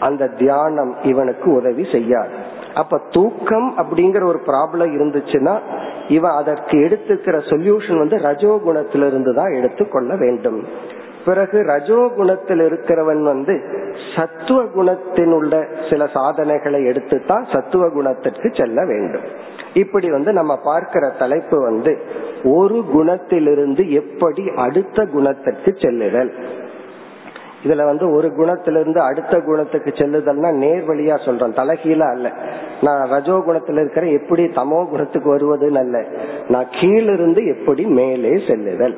[0.00, 2.34] அந்த தியானம் இவனுக்கு உதவி செய்யாது.
[2.74, 5.54] அப்ப தூக்கம் அப்படிங்கிற ஒரு ப்ராப்ளம் இருந்துச்சுன்னா
[6.08, 10.60] இவன் அதற்கு எடுத்துக்கிற சொல்யூஷன் வந்து ரஜோகுணத்திலிருந்து தான் எடுத்துக்கொள்ள வேண்டும்.
[11.26, 13.54] பிறகு ரஜோகுணத்தில் இருக்கிறவன் வந்து
[14.16, 15.52] சத்துவ குணத்தினுள்ள
[15.90, 19.26] சில சாதனைகளை எடுத்துத்தான் சத்துவ குணத்திற்கு செல்ல வேண்டும்.
[19.74, 21.92] இப்படி வந்து நம்ம பார்க்கிற தலைப்பு வந்து
[22.44, 26.32] ஒரு குணத்திலிருந்து எப்படி அடுத்த குணத்திற்கு செல்லுதல்.
[27.64, 32.32] இதுல வந்து ஒரு குணத்திலிருந்து அடுத்த குணத்துக்கு செல்லுதல்னா நேர் வழியா சொல்றேன் தலைகீழா அல்ல.
[32.82, 36.04] நான் ரஜோ குணத்துல இருக்கிற எப்படி தமோ குணத்துக்கு வருவதுன்னு அல்ல.
[36.48, 38.96] நான் கீழிருந்து எப்படி மேலே செல்லுதல்.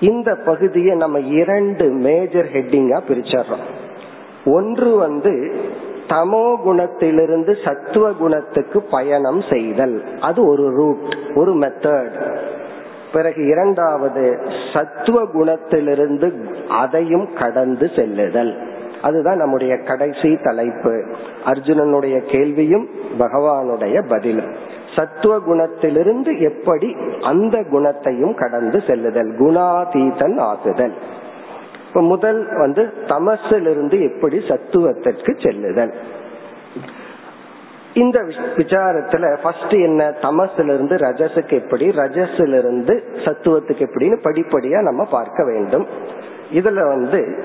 [0.00, 3.66] இந்த பகுதியை நம்ம இரண்டு மேஜர் ஹெட்டிங்கா பிரிச்சர்றோம்
[4.44, 5.54] ஒன்று வந்து
[6.08, 10.04] தமோ குணத்திலிருந்து சத்துவ குணத்துக்கு பயணம் செய்தல்.
[10.20, 12.38] அது ஒரு ரூட் ஒரு மெத்தட்
[13.12, 14.38] பிறகு இரண்டாவது
[14.72, 18.58] சத்துவ குணத்திலிருந்து அதையும் கடந்து செல்லுதல்.
[19.02, 21.04] அதுதான் நம்முடைய கடைசி தலைப்பு.
[21.46, 24.78] அர்ஜுனனுடைய கேள்வியும் பகவானுடைய பதிலும்.
[24.96, 29.30] சத்துவ குணத்திலிருந்து எப்படி அந்த குணத்தையும் கடந்து செல்லுதல்?
[29.38, 30.92] குணாதீதன் ஆகுதல்.
[31.88, 35.94] இப்ப முதல் வந்து தமசிலிருந்து எப்படி சத்துவத்திற்கு செல்லுதல்?
[37.94, 38.22] இந்த
[38.56, 40.14] விசாரத்துல ஃபர்ஸ்ட் என்ன?
[40.22, 41.88] தமசுல இருந்து ரஜசுக்கு எப்படி?
[41.88, 45.86] ரஜஸிலிருந்து சத்துவத்துக்கு எப்படின்னு படிப்படியா நம்ம பார்க்க வேண்டும்.
[46.52, 47.44] இதுல வந்து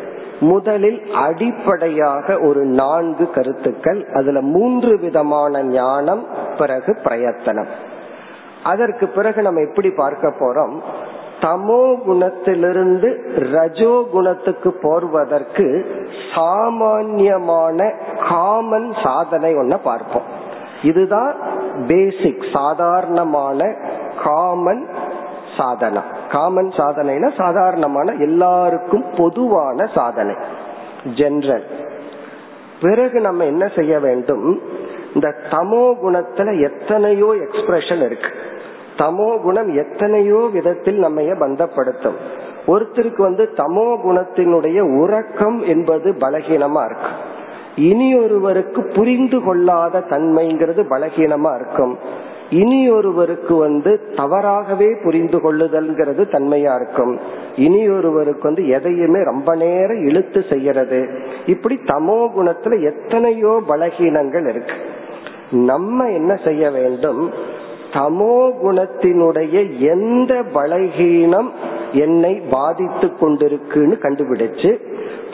[0.50, 6.24] முதலில் அடிப்படையாக ஒரு நான்கு கருத்துக்கள் அதுல மூன்று விதமான ஞானம்
[6.58, 7.72] பிறகு பிரயத்தனம்.
[8.64, 10.76] அதற்கு பிறகு நம்ம எப்படி பார்க்க போறோம்?
[11.42, 13.10] தமோ குணத்திலிருந்து
[13.52, 15.66] ரஜோ குணத்துக்கு போர்வதற்கு
[16.36, 17.80] சாமான்யமான
[18.30, 20.28] காமன் சாதனை ஒன்ன பார்ப்போம்.
[20.84, 21.34] இதுதான்
[21.88, 23.60] பேசிக் சாதாரணமான
[24.24, 24.84] காமன்
[25.58, 30.36] சாதனா காமன் சாதனைனா சாதாரணமான எல்லாருக்கும் பொதுவான சாதனை.
[31.16, 31.64] ஜென்ரல்
[32.82, 34.62] பிறகு நம்ம என்ன செய்ய வேண்டும்?
[35.14, 38.28] இந்த தமோ குணத்துல எத்தனையோ எக்ஸ்பிரஷன் இருக்கு.
[38.98, 42.18] தமோ குணம் எத்தனையோ விதத்தில் நம்ம பந்தப்படுத்தும்.
[42.68, 47.12] ஒருத்தருக்கு வந்து தமோ குணத்தினுடைய உறக்கம் என்பது பலகீனமா இருக்கு.
[47.76, 51.98] இனி ஒருவருக்கு புரிந்து கொள்ளாத தன்மைங்கிறது பலகீனமா இருக்கும்.
[52.50, 57.20] இனி ஒருவருக்கு வந்து தவறாகவே புரிந்து கொள்ளுதல்ங்கிறது தன்மையா இருக்கும்.
[57.56, 61.10] இனி ஒருவருக்கு வந்து எதையுமே ரொம்ப நேரம் இழுத்து செய்யறது.
[61.46, 64.74] இப்படி தமோ குணத்துல எத்தனையோ பலகீனங்கள் இருக்கு.
[65.52, 67.32] நம்ம என்ன செய்ய வேண்டும்?
[67.94, 71.50] தமோ குணத்தினுடைய எந்த பலகீனம்
[71.92, 74.80] என்னை பாதித்து கொண்டிருக்குன்னு கண்டுபிடிச்சு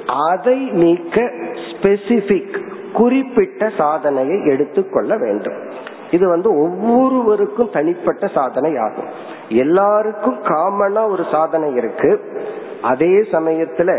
[0.06, 1.32] அதை நீக்க
[1.71, 2.60] ஸ்பெசிபிக்
[2.93, 5.54] குறிப்பிட்ட சாதனையை எடுத்துக்கொள்ள வேண்டும்.
[6.12, 9.10] இது வந்து ஒவ்வொருவருக்கும் தனிப்பட்ட சாதனை ஆகும்
[9.50, 12.12] எல்லாருக்கும் காமனா ஒரு சாதனை இருக்கு.
[12.82, 13.89] அதே சமயத்துல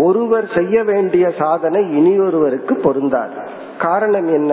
[0.00, 3.36] ஒருவர் செய்ய வேண்டிய சாதனை இனியொருவருக்கு பொருந்தாது.
[3.78, 4.52] காரணம் என்ன?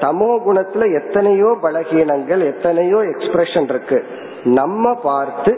[0.00, 4.04] தமோ குணத்துல எத்தனையோ பலகீனங்கள் எத்தனையோ எக்ஸ்பிரஷன் இருக்கு.
[4.44, 5.52] நம்ம பார்த்து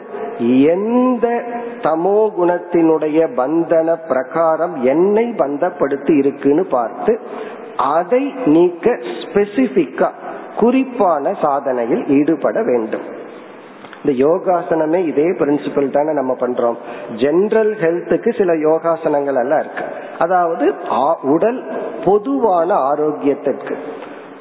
[0.68, 1.26] எந்த
[1.80, 7.20] தமோ குணத்தினுடைய பந்தன பிரகாரம் என்னை பந்தப்படுத்தி இருக்குன்னு பார்த்து
[7.76, 10.10] அதை நீக்க ஸ்பெசிபிக்கா
[10.58, 13.20] குறிப்பான சாதனையில் ஈடுபட வேண்டும்.
[14.04, 16.76] இந்த யோகாசனமே இதே பிரின்சிபல் தானே நம்ம பண்றோம்.
[17.16, 19.84] ஜென்ரல் ஹெல்த்துக்கு சில யோகாசனங்கள் எல்லாம் இருக்கு.
[20.18, 20.74] அதாவது
[21.22, 21.64] உடல்
[22.04, 23.74] பொதுவான ஆரோக்கியத்திற்கு.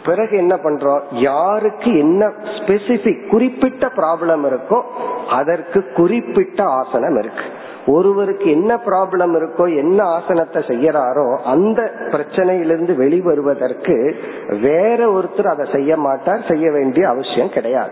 [0.05, 1.01] பிறகு என்ன பண்றோம்?
[1.11, 4.81] யாருக்கு என்ன ஸ்பெசிபிக் குறிப்பிட்ட ப்ராப்ளம் இருக்கோ
[5.29, 7.43] அதற்கு குறிப்பிட்ட ஆசனம் இருக்கு.
[7.85, 14.15] ஒருவருக்கு என்ன ப்ராப்ளம் இருக்கோ என்ன ஆசனத்தை செய்யறாரோ அந்த பிரச்சனையிலிருந்து வெளிவருவதற்கு
[14.61, 17.91] வேற ஒருத்தர் அதை செய்ய மாட்டார் செய்ய வேண்டிய அவசியம் கிடையாது.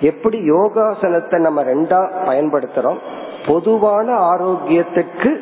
[0.00, 2.98] எப்படி யோகாசனத்தை நம்ம ரெண்டா பயன்படுத்துறோம்?
[3.46, 5.40] பொதுவான ஆரோக்கியத்துக்கு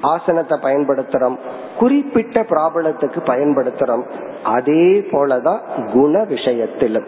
[0.00, 1.38] ஆசனத்தை பயன்படுத்துறோம்.
[1.78, 4.02] குறிப்பிட்ட பிராபலத்துக்கு பயன்படுத்துறோம்.
[4.42, 5.58] அதே போலதான்
[5.92, 7.04] குண விஷயத்திலும்.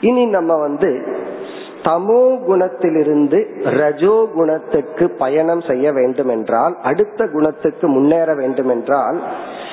[0.00, 1.06] இனி நம்ம வந்து
[1.86, 9.22] தமோ குணத்திலிருந்து ரஜோ குணத்துக்கு பயணம் செய்ய வேண்டும் என்றால் அடுத்த குணத்துக்கு முன்னேற வேண்டும் என்றால்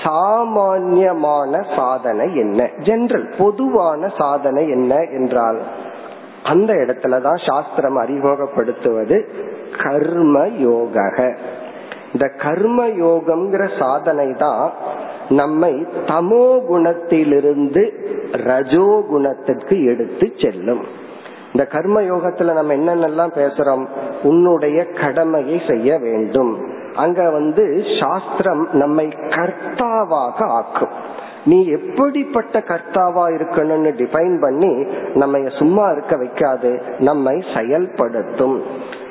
[0.04, 2.70] சாமான்யமான சாதனை என்ன?
[2.78, 5.60] ஜெனரல் பொதுவான சாதனை என்ன என்றால்
[6.44, 9.18] அந்த இடத்துலதான் சாஸ்திரம் அறிமுகப்படுத்துவது
[9.84, 10.98] கர்ம யோக
[12.14, 14.74] இந்த கர்ம யோகம்ங்கிற சாதனை தான்
[15.30, 17.84] நம்மை தமோ குணத்திலிருந்து
[18.32, 21.02] ரஜோ குணத்திற்கு எடுத்து செல்லும்.
[21.54, 23.86] இந்த கர்ம யோகத்துல நம்ம என்னென்னலாம் பேசுறோம்?
[24.24, 26.68] உன்னுடைய கடமையை செய்ய வேண்டும்.
[26.96, 30.90] அங்க வந்து சாஸ்திரம் நம்மை கர்த்தாவாக ஆக்கும்.
[31.46, 36.82] நீ எப்படிப்பட்ட கர்த்தாவா இருக்கணும்னு டிஃபைன் பண்ணி நம்ம சும்மா இருக்க வைக்காது.
[37.00, 38.62] நம்மை செயல்படுத்தும்.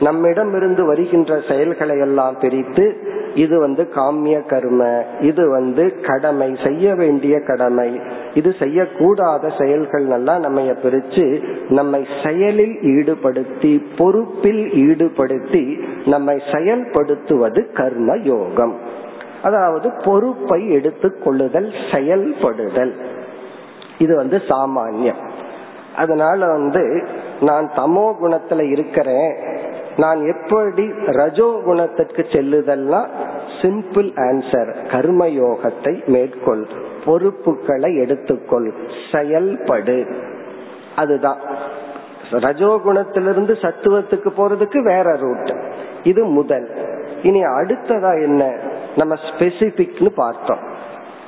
[0.00, 7.40] நம்மிடம் இருந்து வருகின்ற செயல்களை எல்லாம் பிரித்து இது வந்து காமிய கர்ம இது வந்து கடமை செய்ய வேண்டிய
[7.40, 8.00] கடமை.
[8.34, 19.00] இது செய்யக்கூடாத செயல்கள் எல்லாம் நம்ம பிரிச்சு நம்மை செயலில் ஈடுபடுத்தி பொறுப்பில் ஈடுபடுத்தி நம்மை செயல்படுத்துவது கர்ம யோகம்
[19.42, 22.94] அதாவது பொறுப்பை எடுத்துக்கொள்ளுதல் செயல்படுதல்.
[23.98, 25.30] இது வந்து சாமானியம்.
[25.96, 27.02] அதனால வந்து
[27.40, 29.34] நான் தமோ குணத்துல இருக்கிறேன்.
[29.96, 33.06] நான் எப்படி ரஜோ குணத்திற்கு செல்லுதல்னா
[33.62, 36.66] சிம்பிள் ஆன்சர் கர்மயோகத்தை மேற்கொள்
[37.04, 38.72] பொறுப்புகளை எடுத்துக்கொள்
[39.12, 40.14] செயல்படு.
[40.96, 41.40] அதுதான்.
[42.30, 45.54] ரஜோகுணத்திலிருந்து சத்துவத்துக்கு போறதுக்கு வேற ரூட்
[46.02, 46.68] இது முதல்.
[47.22, 48.56] இனி அடுத்ததா என்ன?
[48.96, 50.58] நம்ம ஸ்பெசிபிக்னு பார்த்தோம்.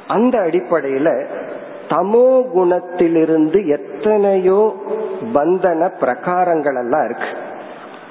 [0.07, 1.27] அந்த அடிப்படையில
[1.89, 4.75] தமோ குணத்திலிருந்து எத்தனையோ
[5.35, 7.31] பந்தன பிரகாரங்கள் எல்லாம் இருக்கு.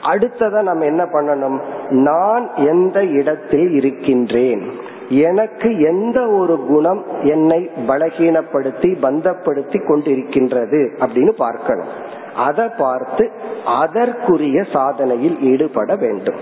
[0.04, 1.60] அடுத்தத நம்ம என்ன பண்ணணும்?
[1.90, 4.72] நான் எந்த இடத்தில் இருக்கின்றேன்?
[5.10, 11.92] எனக்கு எந்த ஒரு குணம் என்னை பலகீனப்படுத்தி பந்தப்படுத்தி கொண்டிருக்கின்றது அப்படின்னு பார்க்கணும்.
[12.36, 13.32] அதை பார்த்து
[13.66, 16.36] அதற்குரிய சாதனையில் ஈடுபட வேண்டும்.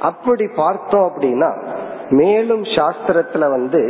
[0.00, 1.50] அப்படி பார்த்தோம் அப்படின்னா
[2.18, 3.82] மேலும் சாஸ்திரத்துல வந்து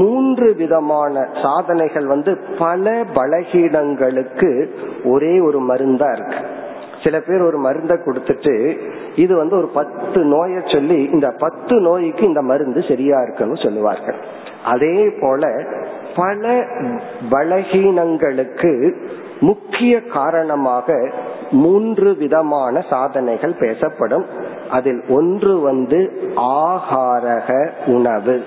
[0.00, 4.50] மூன்று விதமான சாதனைகள் வந்து பல பலகீனங்களுக்கு
[5.04, 6.40] ஒரே ஒரு மருந்தா இருக்கு.
[7.04, 8.54] சில பேர் ஒரு மருந்தை கொடுத்துட்டு
[9.16, 14.18] இது வந்து ஒரு பத்து நோயை சொல்லி இந்த பத்து நோய்க்கு இந்த மருந்து சரியா இருக்குன்னு சொல்லுவார்கள்.
[14.64, 15.50] அதே போல
[16.16, 16.54] பல
[17.30, 18.72] பலகீனங்களுக்கு
[19.40, 20.86] முக்கிய காரணமாக
[21.50, 24.24] மூன்று விதமான சாதனைகள் பேசப்படும்.
[24.70, 28.42] அதில் ஒன்று வந்து ஆகாரக உணவு.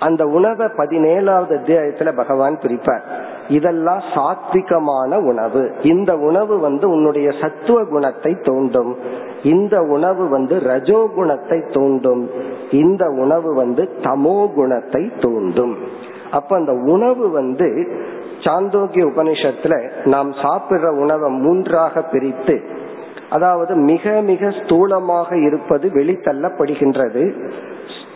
[0.00, 3.00] அந்த உணவை பதினேழாவது அத்தியாயத்துல பகவான் பிரிப்பார்.
[3.48, 5.72] இதெல்லாம் சாத்விகமான உணவு.
[5.82, 8.96] இந்த உணவு வந்து உன்னுடைய சத்துவ குணத்தை தூண்டும்.
[9.42, 12.30] இந்த உணவு வந்து ரஜோ குணத்தை தூண்டும்.
[12.70, 15.76] இந்த உணவு வந்து தமோ குணத்தை தூண்டும்.
[16.32, 18.00] அப்ப அந்த உணவு வந்து
[18.42, 19.74] சாந்தோக்கிய உபனிஷத்துல
[20.04, 22.56] நாம் சாப்பிடுற உணவை மூன்றாக பிரித்து
[23.30, 27.50] அதாவது மிக மிக ஸ்தூலமாக இருப்பது வெளித்தள்ளப்படுகின்றது.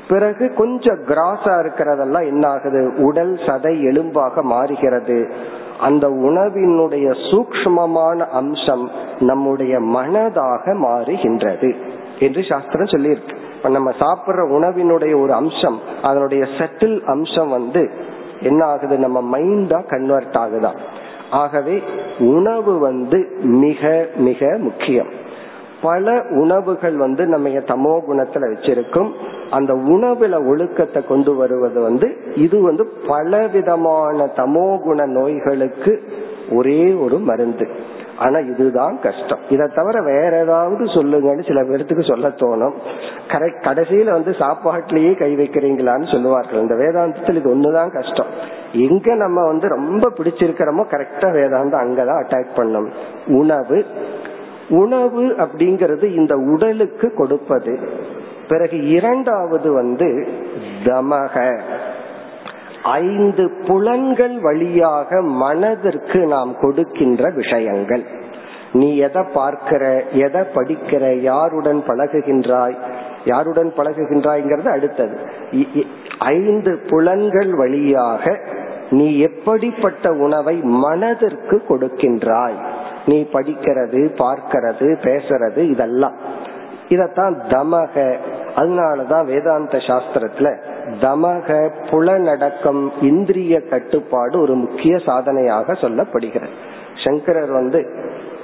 [0.08, 5.30] பிறகு கொஞ்சம் கிராஸா இருக்கிறதெல்லாம் என்ன ஆகுது உடல் சதை எலும்பாக மாறுகிறது.
[5.80, 11.74] அந்த உணவினுடைய சூக்மமான அம்சம் நம்முடைய மனதாக மாறுகின்றது
[12.18, 13.34] என்று சாஸ்திரம் சொல்லியிருக்கு.
[13.56, 17.90] இப்ப நம்ம சாப்பிடுற உணவினுடைய ஒரு அம்சம் அதனுடைய செட்டில் அம்சம் வந்து
[18.40, 18.98] என்ன ஆகுது?
[18.98, 20.76] நம்ம மைண்டா கன்வெர்ட் ஆகுதா?
[21.30, 21.82] ஆகவே
[22.18, 25.06] உணவு வந்து மிக மிக முக்கியம்.
[25.82, 29.10] பல உணவுகள் வந்து நம்ம தமோ குணத்துல வச்சிருக்கும்.
[29.50, 36.02] அந்த உணவுல ஒழுக்கத்தை கொண்டு வருவது வந்து இது வந்து பல விதமான தமோ குண நோய்களுக்கு
[36.52, 37.68] ஒரே ஒரு மருந்து.
[38.18, 39.38] ஆனா இதுதான் கஷ்டம்.
[39.48, 42.74] இதை தவிர வேற ஏதாவது சொல்லுங்கன்னு சில பேர்த்துக்கு சொல்ல தோணும்.
[43.28, 46.60] கரெக்ட் கடைசியில வந்து சாப்பாட்டிலேயே கை வைக்கிறீங்களான்னு சொல்லுவார்கள்.
[46.60, 48.26] இந்த வேதாந்தத்தில் இது ஒண்ணுதான் கஷ்டம்.
[48.72, 52.90] எங்க நம்ம வந்து ரொம்ப பிடிச்சிருக்கிறோமோ கரெக்டா வேதாந்தம் அங்கதான் அட்டாக் பண்ணும்.
[53.26, 53.84] உணவு.
[54.68, 57.78] உணவு அப்படிங்கிறது இந்த உடலுக்கு கொடுப்பது.
[58.48, 60.28] பிறகு இரண்டாவது வந்து
[60.84, 61.60] தமக.
[62.86, 68.06] ஐந்து புலன்கள் வழியாக மனதிற்கு நாம் கொடுக்கின்ற விஷயங்கள்.
[68.72, 72.76] நீ எதை பார்க்கிற எதை படிக்கிற யாருடன் பழகுகின்றாய்
[73.24, 75.18] யாருடன் பழகுகின்றாய்ங்கிறது அடுத்தது.
[76.18, 78.38] ஐந்து புலன்கள் வழியாக
[78.90, 82.64] நீ எப்படிப்பட்ட உணவை மனதிற்கு கொடுக்கின்றாய்.
[83.06, 86.14] நீ படிக்கிறது பார்க்கிறது பேசுறது இதெல்லாம்.
[86.88, 88.16] இதத்தான் தமக.
[88.56, 90.56] அதனாலதான் வேதாந்த சாஸ்திரத்துல
[91.00, 96.54] தமக புலநடக்கம் இந்திரிய கட்டுப்பாடு ஒரு முக்கிய சாதனையாக சொல்லப்படுகிறது.
[97.04, 97.80] சங்கரர் வந்து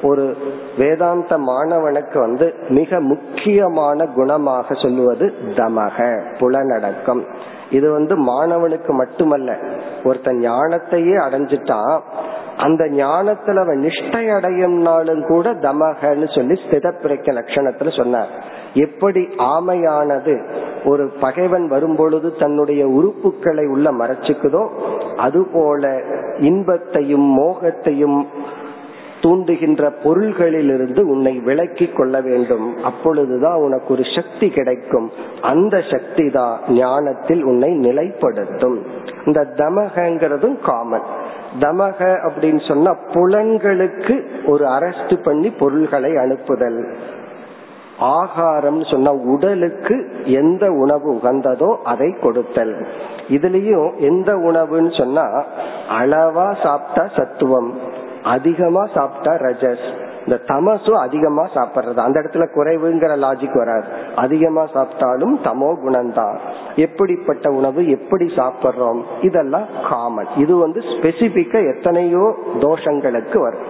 [0.03, 0.37] ஒரு
[0.79, 7.27] வேதாந்த மாணவனுக்கு வந்து மிக முக்கியமான குணமாக சொல்லுவது தமக புலநடக்கம்.
[7.71, 9.59] இது வந்து மாணவனுக்கு மட்டுமல்ல
[10.05, 12.01] ஒருத்தன் ஞானத்தையே அடைஞ்சிட்டான்
[12.57, 18.29] அந்த ஞானத்துல அவன் நிஷ்டை அடையும்னாலும் கூட தமகன்னு சொல்லி ஸ்திதப்பிரக்க லட்சணத்துல சொன்னார்.
[18.75, 20.45] எப்படி ஆமையானது
[20.85, 24.69] ஒரு பகைவன் வரும்பொழுது தன்னுடைய உறுப்புகளை உள்ள மறைச்சுக்குதோ
[25.17, 26.01] அதுபோல
[26.39, 28.27] இன்பத்தையும் மோகத்தையும்
[29.21, 32.77] தூண்டுகின்ற பொருள்களிலிருந்து உன்னை விலக்கி கொள்ள வேண்டும்.
[32.85, 35.11] அப்பொழுதுதான் உனக்கு ஒரு சக்தி கிடைக்கும்.
[35.41, 38.79] அந்த சக்தி தான் ஞானத்தில் உன்னை நிலைப்படுத்தும்.
[39.27, 41.03] இந்த தமகங்கிறதும் காமன்
[41.61, 46.97] தமக அப்படின்னு சொன்னா புலன்களுக்கு ஒரு அரஸ்ட் பண்ணி பொருள்களை அனுப்புதல்.
[47.99, 52.87] ஆகாரம் சொன்ன உடலுக்கு எந்த உணவு உகந்ததோ அதை கொடுத்தல்.
[53.29, 55.45] இதுலயும் எந்த உணவுன்னு சொன்னா
[55.91, 57.79] அளவா சாப்பிட்டா சத்துவம்
[58.23, 60.01] அதிகமா சாப்பிட்டா ரஜஸ்.
[60.27, 61.97] இந்த தமசு அதிகமா சாப்பிடுறது.
[61.97, 63.85] அந்த இடத்துல குறைவுங்கிற லாஜிக் வராது.
[64.17, 66.37] அதிகமா சாப்பிட்டாலும் தமோ குணம்தான்
[66.77, 73.67] எப்படிப்பட்ட உணவு எப்படி சாப்பிடுறோம் இதெல்லாம் காமன் இது வந்து ஸ்பெசிபிக்கா எத்தனையோ தோஷங்களுக்கு வரும்.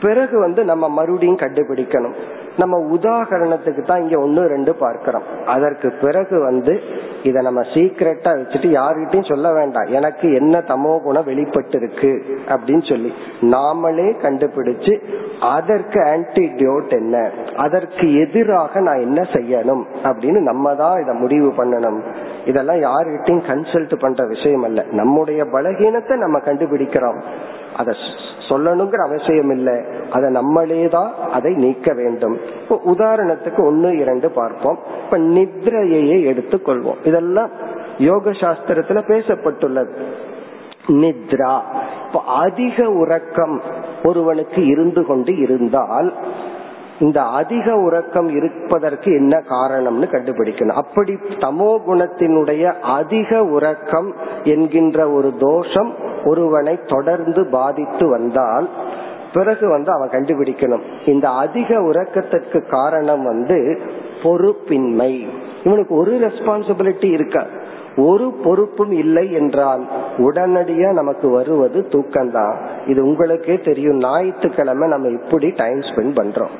[0.00, 2.14] பிறகு வந்து நம்ம மறுபடியும் கண்டுபிடிக்கணும்.
[2.56, 5.22] நம்ம உதாகரணத்துக்கு தான் இங்க ஒன்னு ரெண்டு பார்க்கிறோம்.
[5.46, 6.80] அதற்கு பிறகு வந்து
[7.22, 9.86] இத நம்ம சீக்கிரட்டா வச்சுட்டு யாருகிட்டையும் சொல்ல வேண்டாம்.
[9.86, 13.12] எனக்கு என்ன தமோ குணம் வெளிப்பட்டு இருக்கு அப்படின்னு சொல்லி.
[13.40, 15.02] நாமளே கண்டுபிடிச்சு
[15.40, 17.30] அதற்கு ஆன்டிடியூட் என்ன?
[17.56, 19.84] அதற்கு எதிராக நான் என்ன செய்யணும்?
[20.02, 22.00] அப்படின்னு நம்ம தான் இதை முடிவு பண்ணணும்.
[22.44, 24.84] இதெல்லாம் யாருகிட்டையும் கன்சல்ட் பண்ற விஷயம் அல்ல.
[24.92, 27.20] நம்முடைய பலகீனத்தை நம்ம கண்டுபிடிக்கிறோம்.
[27.76, 27.94] அதை
[28.48, 29.78] சொல்லணுங்கிற அவசியம் இல்லை.
[30.10, 32.38] அதை நம்மளே தான் அதை நீக்க வேண்டும்.
[32.60, 34.78] இப்போ உதாரணத்துக்கு ஒன்னு இரண்டு பார்ப்போம்.
[35.04, 37.06] இப்ப நித்ரையே எடுத்துக்கொள்வோம்.
[37.06, 37.50] இதெல்லாம்
[37.98, 39.88] யோக சாஸ்திரத்துல பேசப்பட்டுள்ளது.
[40.86, 41.60] நித்ரா.
[42.06, 43.62] இப்ப அதிக உறக்கம்
[44.04, 46.12] ஒருவனுக்கு இருந்து கொண்டு இருந்தால்
[47.04, 50.80] இந்த அதிக உறக்கம் இருப்பதற்கு என்ன காரணம்னு கண்டுபிடிக்கணும்.
[50.82, 51.14] அப்படி
[51.44, 52.64] தமோ குணத்தினுடைய
[52.98, 54.10] அதிக உறக்கம்
[54.44, 55.90] என்கின்ற ஒரு தோஷம்
[56.24, 58.68] ஒருவனை தொடர்ந்து பாதித்து வந்தால்
[59.34, 60.84] பிறகு வந்து அவன் கண்டுபிடிக்கணும்.
[61.06, 63.58] இந்த அதிக உறக்கத்திற்கு காரணம் வந்து
[64.22, 65.12] பொறுப்பின்மை.
[65.64, 67.54] இவனுக்கு ஒரு ரெஸ்பான்சிபிலிட்டி இருக்காது
[67.96, 69.82] ஒரு பொறுப்பும் இல்லை என்றால்
[70.18, 72.56] உடனடியா நமக்கு வருவது தூக்கம்தான்.
[72.86, 73.98] இது உங்களுக்கே தெரியும்.
[73.98, 76.54] ஞாயிற்றுக்கிழமை நம்ம இப்படி டைம் ஸ்பெண்ட் பண்றோம்.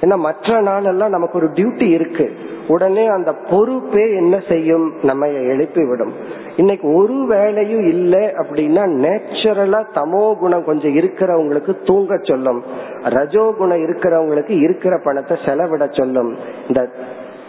[0.00, 2.26] ஏன்னா மற்ற நாளெல்லாம் நமக்கு ஒரு டியூட்டி இருக்கு.
[2.68, 4.92] உடனே அந்த பொறுப்பே என்ன செய்யும்?
[5.02, 6.12] நம்ம எழுப்பி விடும்
[6.56, 12.62] இன்னைக்கு ஒரு வேலையும் இல்லை அப்படின்னா நேச்சுரலா தமோ குணம் கொஞ்சம் இருக்கிறவங்களுக்கு தூங்க சொல்லும்.
[13.02, 16.36] ரஜோ குணம் இருக்கிறவங்களுக்கு இருக்கிற பணத்தை செலவிட சொல்லும்.
[16.68, 16.88] இந்த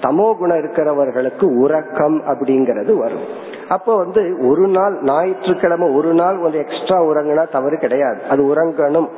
[0.01, 3.25] தமோ குணம் இருக்கிறவர்களுக்கு உறக்கம் அப்படிங்கிறது வரும்.
[3.67, 8.19] அப்போ வந்து ஒரு நாள் ஞாயிற்றுக்கிழமை ஒரு நாள் கொஞ்சம் எக்ஸ்ட்ரா உறங்குனா தவறு கிடையாது.
[8.29, 9.09] அது உறங்கணும்.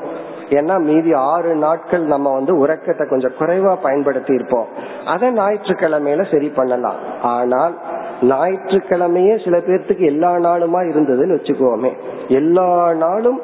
[0.57, 4.69] ஏன்னா மீதி ஆறு நாட்கள் நம்ம வந்து உறக்கத்தை கொஞ்சம் குறைவா பயன்படுத்தி இருப்போம்
[5.05, 6.99] அதை ஞாயிற்றுக்கிழமையில சரி பண்ணலாம்.
[7.35, 7.75] ஆனால்
[8.21, 11.91] ஞாயிற்றுக்கிழமையே சில பேர்த்துக்கு எல்லா நாளுமா இருந்ததுன்னு வச்சுக்கோமே.
[12.39, 13.39] எல்லா நாளும்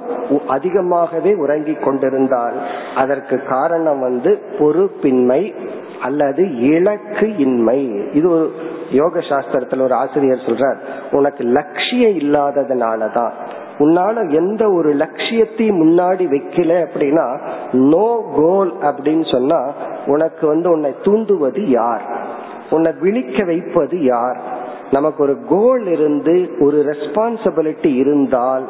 [0.47, 2.57] அதிகமாகவே உறங்கி கொண்டிருந்தால்
[2.95, 5.41] அதற்கு காரணம் வந்து பொறுப்பின்மை
[6.01, 6.43] அல்லது
[6.73, 7.79] இலக்கு இன்மை
[8.13, 8.45] இது ஒரு
[8.91, 10.79] யோக சாஸ்திரத்துல ஒரு ஆசிரியர் சொல்றார்.
[11.11, 13.33] உனக்கு லட்சியம் இல்லாததுனாலதான்.
[13.79, 19.71] உன்னால எந்த ஒரு லட்சியத்தையும் முன்னாடி வைக்கல அப்படின்னா நோ கோல் அப்படின்னு சொன்னா
[20.05, 22.01] உனக்கு வந்து உன்னை தூண்டுவது யார்?
[22.69, 24.41] உன்னை விழிக்க வைப்பது யார்?
[24.91, 28.67] நமக்கு ஒரு கோல் இருந்து ஒரு ரெஸ்பான்சிபிலிட்டி இருந்தால்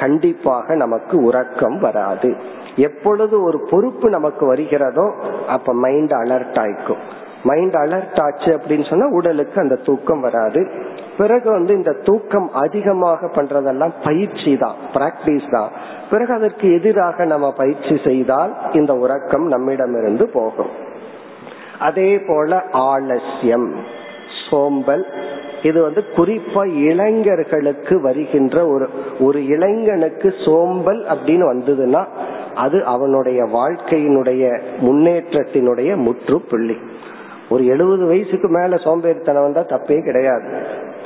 [0.00, 2.36] கண்டிப்பாக நமக்கு உறக்கம் வராது.
[2.76, 5.14] எப்பொழுது ஒரு பொறுப்பு நமக்கு வருகிறதோ
[5.48, 7.02] அப்ப மைண்ட் அலர்ட் ஆயிக்கும்.
[7.44, 10.70] மைண்ட் அலர்ட் ஆச்சு அப்படின்னு சொன்னா உடலுக்கு அந்த தூக்கம் வராது.
[11.20, 15.70] பிறகு வந்து இந்த தூக்கம் அதிகமாக பண்றதெல்லாம் பயிற்சி தான் பிராக்டிஸ் தான்.
[16.10, 20.72] பிறகு அதற்கு எதிராக நம்ம பயிற்சி செய்தால் இந்த உறக்கம் நம்மிடமிருந்து போகும்.
[21.88, 23.68] அதே போல ஆலசியம்
[24.46, 25.04] சோம்பல்
[25.68, 28.86] இது வந்து குறிப்பா இளைஞர்களுக்கு வருகின்ற ஒரு
[29.26, 32.02] ஒரு இளைஞனுக்கு சோம்பல் அப்படின்னு வந்ததுன்னா
[32.64, 34.44] அது அவனுடைய வாழ்க்கையினுடைய
[34.86, 36.76] முன்னேற்றத்தினுடைய முற்றுப்புள்ளி.
[37.48, 40.48] ஒரு எழுபது வயசுக்கு மேல சோம்பேறித்தனம் வந்தா தப்பே கிடையாது.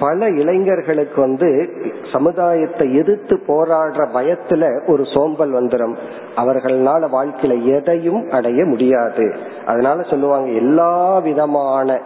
[0.01, 1.69] பல இளைஞர்களுக்கு வந்து
[2.13, 5.95] சமுதாயத்தை எதிர்த்து போராடுற பயத்துல ஒரு சோம்பல் வந்துடும்
[6.37, 9.35] அவர்களால வாழ்க்கையில எதையும் அடைய முடியாது.
[9.67, 12.01] அதனால சொல்லுவாங்க எல்லா விதமான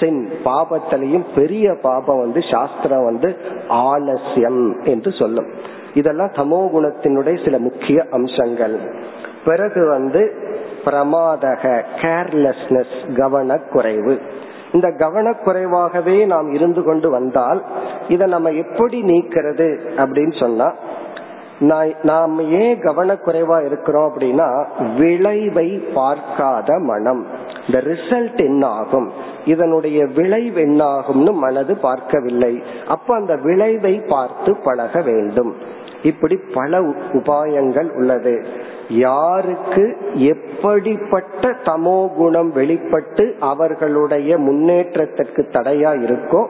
[0.00, 3.36] சின் பாபத்திலையும் பெரிய பாபம் வந்து சாஸ்திரம் வந்து
[3.68, 5.46] ஆலசியம் என்று சொல்லும்.
[5.94, 8.78] இதெல்லாம் தமோ குணத்தினுடைய சில முக்கிய அம்சங்கள்.
[9.44, 10.32] பிறகு வந்து
[10.84, 14.18] பிரமாதக கேர்லெஸ்னஸ் கவனக்குறைவு.
[14.72, 17.60] இந்த கவனக்குறைவாகவே நாம் இருந்து கொண்டு வந்தால்
[18.08, 20.68] இதை நம்ம எப்படி நீக்கிறது அப்படின்னு சொன்னா
[22.02, 24.48] நாம் ஏன் கவனக்குறைவா இருக்கிறோம் அப்படின்னா
[24.96, 27.22] விளைவை பார்க்காத மனம்.
[27.66, 29.08] இந்த ரிசல்ட் என்ன ஆகும்
[29.44, 32.52] இதனுடைய விளைவு என்ன ஆகும்னு மனது பார்க்கவில்லை.
[32.88, 35.52] அப்ப அந்த விளைவை பார்த்து பழக வேண்டும்.
[36.02, 36.80] இப்படி பல
[37.18, 38.34] உபாயங்கள் உள்ளது.
[38.88, 46.46] யாருக்கு எப்படிப்பட்ட தமோ குணம் வெளிப்பட்டு அவர்களுடைய முன்னேற்றத்திற்கு தடையா இருக்கோ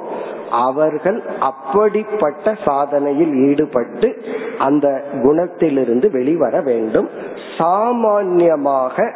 [0.51, 4.22] அவர்கள் அப்படிப்பட்ட சாதனையில் ஈடுபட்டு
[4.59, 7.09] அந்த குணத்திலிருந்து வெளிவர வேண்டும்.
[7.59, 9.13] சாமான்யமாக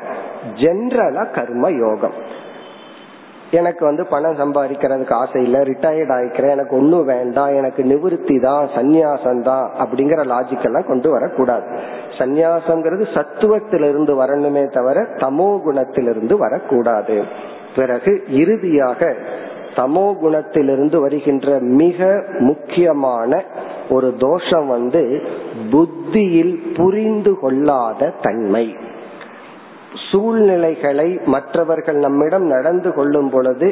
[0.56, 2.12] ஜென்ரலா கர்ம யோகம்.
[3.52, 9.42] எனக்கு வந்து பணம் சம்பாதிக்கிறதுக்கு ஆசை இல்லை ரிட்டையர்ட் ஆயிக்கிறேன் எனக்கு ஒன்றும் வேண்டாம் எனக்கு நிவிருத்தி தான் சந்நியாசம்
[9.42, 11.66] தான் அப்படிங்கிற லாஜிக்கெல்லாம் கொண்டு வரக்கூடாது.
[12.18, 17.16] சந்நியாசங்கிறது சத்துவத்திலிருந்து வரணுமே தவிர தமோ குணத்திலிருந்து வரக்கூடாது.
[17.76, 19.10] பிறகு இறுதியாக
[19.76, 23.42] தமோ குணத்திலிருந்து வருகின்ற மிக முக்கியமான
[23.88, 25.02] ஒரு தோஷம் வந்து
[25.70, 28.66] புத்தியில் புரிந்து கொள்ளாத தன்மை.
[30.12, 33.68] சூழ்நிலைகளை மற்றவர்கள் நம்மிடம் நடந்து கொள்ளும் பொழுது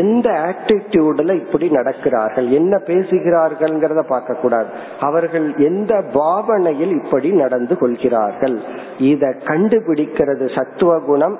[0.00, 4.68] எந்த ஆட்டிடியூட்ல இப்படி நடக்கிறார்கள் என்ன பேசுகிறார்கள்ங்கிறத பார்க்க கூடாது
[5.00, 8.56] அவர்கள் எந்த பாவனையில் இப்படி நடந்து கொள்கிறார்கள்.
[8.98, 11.38] இத கண்டுபிடிக்கிறது சத்துவ குணம்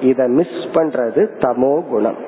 [0.00, 2.18] இத மிஸ் பண்றது தமோ குணம்.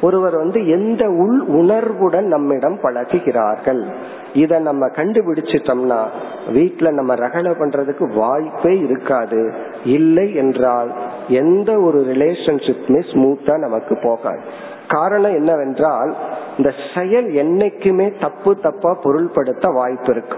[0.00, 3.86] ஒருவர் வந்து எந்த உள் உணர்வுடன் நம்மிடம் பழகுகிறார்கள்?
[4.34, 6.04] இத நம்ம கண்டுபிடிச்சிட்டோம்னா
[6.52, 9.52] வீட்டுல நம்ம ரகல பண்றதுக்கு வாய்ப்பே இருக்காது.
[9.84, 10.92] இல்லை என்றால்
[11.28, 14.40] எந்த ஒரு ரிலேஷன்ஷிப்மே ஸ்மூத்தா நமக்கு போகாது.
[14.88, 16.16] காரணம் என்னவென்றால்
[16.56, 20.36] இந்த செயல் என்னைக்குமே தப்பு தப்பா பொருள்படுத்த வாய்ப்பு இருக்கு.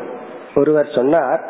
[0.55, 1.45] ஒருவர் சொன்னார்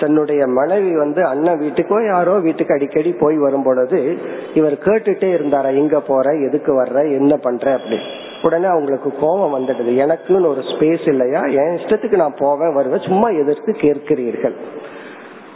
[0.00, 4.18] தன்னுடைய மனைவி வந்து அண்ணன் வீட்டுக்கோ யாரோ வீட்டுக்கு அடிக்கடி போய் வரும் பொழுது
[4.54, 7.72] இவர் கேட்டுட்டே இருந்தாரா எங்க போற எதுக்கு வர்ற என்ன பண்ற?
[7.72, 7.98] அப்படி
[8.42, 9.92] உடனே அவங்களுக்கு கோபம் வந்துடுது.
[10.04, 11.40] எனக்குன்னு ஒரு ஸ்பேஸ் இல்லையா?
[11.40, 14.54] என் இஷ்டத்துக்கு நான் போவேன் வருவேன் சும்மா எதற்கு கேட்கிறீர்கள்?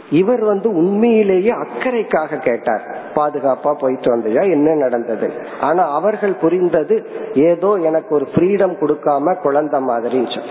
[0.09, 2.83] இவர் வந்து உண்மையிலேயே அக்கறைக்காக கேட்டார்.
[3.15, 4.41] பாதுகாப்பா போயிட்டு வந்தியா?
[4.51, 5.31] என்ன நடந்தது?
[5.61, 10.41] ஆனா அவர்கள் புரிந்தது ஏதோ எனக்கு ஒரு ஃப்ரீடம் கொடுக்காம குழந்தை மாதிரின்னு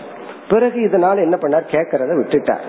[0.49, 1.73] பிறகு இதனால என்ன பண்ணார்?
[1.73, 2.65] கேட்கறத விட்டுட்டார்.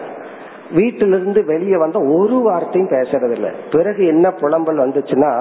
[0.74, 5.32] வீட்டிலிருந்து வெளியே வந்த ஒரு வார்த்தையும் பேசுறது இல்ல பிறகு என்ன புலம்பல் வந்துச்சுன்னா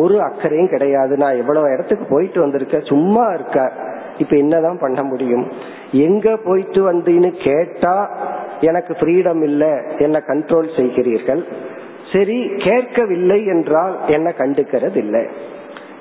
[0.00, 1.16] ஒரு அக்கறையும் கிடையாது.
[1.16, 3.72] நான் எவ்வளவு இடத்துக்கு போயிட்டு வந்திருக்கேன் சும்மா இருக்க.
[4.18, 5.50] இப்ப என்னதான் பண்ண முடியும்?
[5.92, 8.10] எங்க போயிட்டு வந்தீன்னு கேட்டா
[8.60, 9.82] எனக்கு ஃப்ரீடம் இல்ல.
[9.98, 11.42] என்ன கண்ட்ரோல் செய்கிறீர்கள்.
[12.12, 15.24] சரி கேட்கவில்லை என்றால் என்ன கண்டுக்கிறது இல்லை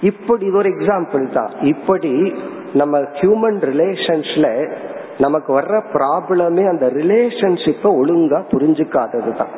[0.02, 1.52] இப்படி இது ஒரு எக்ஸாம்பிள் தான்.
[1.62, 2.34] இப்படி
[2.74, 4.48] நம்ம ஹியூமன் ரிலேஷன்ஸ்ல
[5.18, 9.50] நமக்கு வர்ற ப்ராப்ளமே அந்த ரிலேஷன்ஷிப்பை ஒழுங்கா புரிஞ்சுக்காதது தான்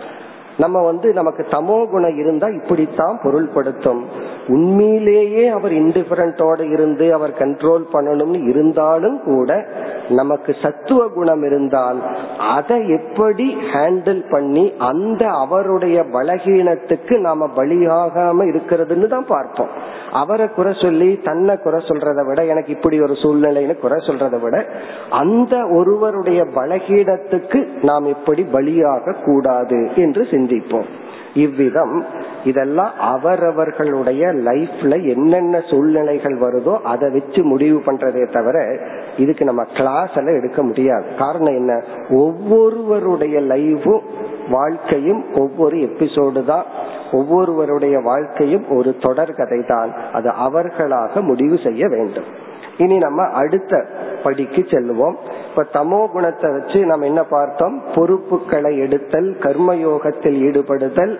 [0.57, 4.01] நம்ம வந்து நமக்கு தமோ குணம் இருந்தா இப்படித்தான் பொருள்படுத்தும்.
[4.47, 9.65] உண்மையிலேயே அவர் இன்டிஃபரண்டோட இருந்து அவர் கண்ட்ரோல் பண்ணணும்னு இருந்தாலும் கூட
[10.09, 11.99] நமக்கு சத்துவ குணம் இருந்தால்
[12.37, 19.69] அதை எப்படி ஹேண்டில் பண்ணி அந்த அவருடைய பலகீனத்துக்கு நாம பலியாகாம இருக்கிறதுன்னு தான் பார்ப்போம்.
[20.11, 24.65] அவரை குறை சொல்லி தன்னை குறை சொல்றதை விட எனக்கு இப்படி ஒரு சூழ்நிலைன்னு குறை சொல்றதை விட
[25.09, 30.91] அந்த ஒருவருடைய பலகீனத்துக்கு நாம் இப்படி பலியாக கூடாது என்று சிந்திப்போம்.
[31.33, 32.05] இவ்விதம்
[32.43, 38.79] இதெல்லாம் அவரவர்களுடைய லைஃப்ல என்னென்ன சூழ்நிலைகள் வருதோ அதை வச்சு முடிவு பண்றதே தவிர
[39.17, 41.05] இதுக்கு நம்ம கிளாஸ் எல்லாம் எடுக்க முடியாது.
[41.17, 41.83] காரணம் என்ன?
[42.09, 44.05] ஒவ்வொருவருடைய லைஃபும்
[44.49, 46.65] வாழ்க்கையும் ஒவ்வொரு எபிசோடு தான்.
[47.11, 52.42] ஒவ்வொருவருடைய வாழ்க்கையும் ஒரு தொடர் கதை தான் அது அவர்களாக முடிவு செய்ய வேண்டும்.
[52.77, 53.85] இனி நம்ம அடுத்த
[54.23, 55.15] படிக்கு செல்லுவோம்.
[55.49, 57.81] இப்ப தமோ குணத்தை வச்சு நம்ம என்ன பார்த்தோம்?
[57.95, 61.19] பொறுப்புகளை எடுத்தல் கர்மயோகத்தில் ஈடுபடுதல்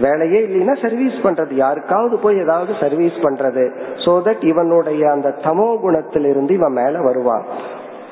[0.00, 1.50] வேலையே இல்லைன்னா சர்வீஸ் பண்றது.
[1.50, 3.72] யாருக்காவது போய் ஏதாவது சர்வீஸ் பண்றது.
[4.04, 7.44] சோ தட் இவனுடைய அந்த தமோ குணத்திலிருந்து இவன் மேல வருவான்.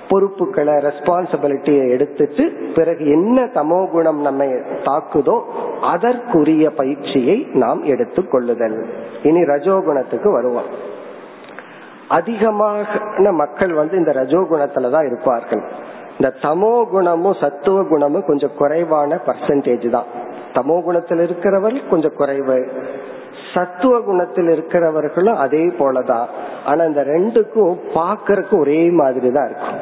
[0.08, 4.44] பொறுப்புகளை ரெஸ்பான்சிபிலிட்டியை எடுத்துட்டு பிறகு என்ன தமோ குணம் நம்ம
[4.84, 5.42] தாக்குதோ
[5.80, 8.86] அதற்குரிய பயிற்சியை நாம் எடுத்துக் கொள்ளுதல்.
[9.22, 10.98] இனி ரஜோகுணத்துக்கு வருவோம்.
[12.10, 15.62] அதிகமான மக்கள் வந்து இந்த ரஜோகுணத்துல தான் இருப்பார்கள்.
[16.18, 20.08] இந்த தமோ குணமும் சத்துவ குணமும் கொஞ்சம் குறைவான பர்சன்டேஜ் தான்.
[20.54, 22.58] தமோ குணத்தில் இருக்கிறவர் கொஞ்சம் குறைவு.
[23.54, 26.26] சத்துவ குணத்தில் இருக்கிறவர்களும் அதே போலதான்.
[26.64, 29.78] ஆனா இந்த ரெண்டுக்கும் பாக்குறதுக்கு ஒரே மாதிரி தான் இருக்கும்.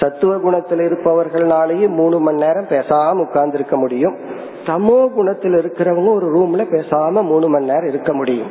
[0.00, 4.16] சத்துவ குணத்தில் இருப்பவர்களாலேயே மூணு மணி நேரம் பேசாம உட்கார்ந்து இருக்க முடியும்.
[4.66, 8.50] தமோ குணத்தில் இருக்கிறவங்க ஒரு ரூம்ல பேசாம மூணு மணி நேரம் இருக்க முடியும்.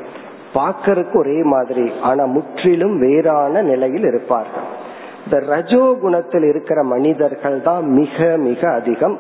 [0.53, 4.85] பார்க்கறதுக்கு ஒரே மாதிரி ஆனா முற்றிலும் வேறான நிலையில் இருப்பார்கள்.
[5.25, 9.19] இந்த ரஜோ குணத்தில் இருக்கிற மனிதர்கள் தான் மிக மிக அதிகம்.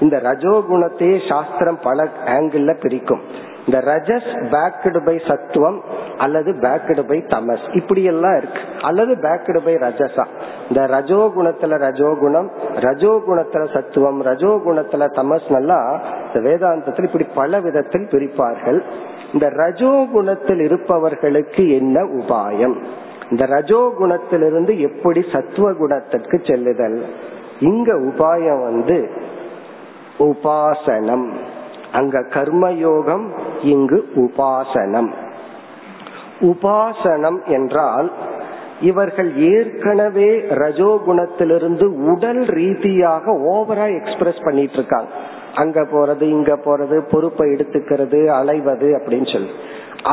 [0.00, 3.20] இந்த ரஜோ குணத்தையே சாஸ்திரம் பல ஆங்கிள் பிரிக்கும்.
[3.66, 5.82] இந்த ரஜஸ் பேக்கடு பை சத்துவம்
[6.16, 7.76] அல்லது பேக்கடு பை தமஸ்.
[7.76, 8.58] இப்படி எல்லாம் இருக்கு.
[8.82, 10.26] அல்லது பேக்கடு பை ரஜசா
[10.68, 17.26] இந்த ரஜோ குணத்துல ரஜோ குணம் ரஜோ குணத்துல சத்துவம் ரஜோ குணத்துல தமஸ் நல்லா இந்த வேதாந்தத்தில் இப்படி
[17.34, 18.82] பல விதத்தில் பிரிப்பார்கள்.
[19.36, 22.76] இந்த ரஜோ குணத்தில் இருப்பவர்களுக்கு என்ன உபாயம்?
[23.30, 27.04] இந்த ரஜோ குணத்திலிருந்து எப்படி சத்துவ குணத்திற்கு செல்லுதல்?
[27.60, 29.10] இங்க உபாயம் வந்து
[30.18, 31.26] உபாசனம்.
[31.92, 33.26] அங்க கர்மயோகம்
[33.62, 35.10] இங்கு உபாசனம்.
[36.40, 38.12] உபாசனம் என்றால்
[38.80, 45.10] இவர்கள் ஏற்கனவே ரஜோகுணத்திலிருந்து உடல் ரீதியாக ஓவரா எக்ஸ்பிரஸ் பண்ணிட்டு இருக்காங்க.
[45.60, 49.50] அங்க போறது இங்க போறது பொறுப்பை எடுத்துக்கிறது அலைவது அப்படின்னு சொல்லி.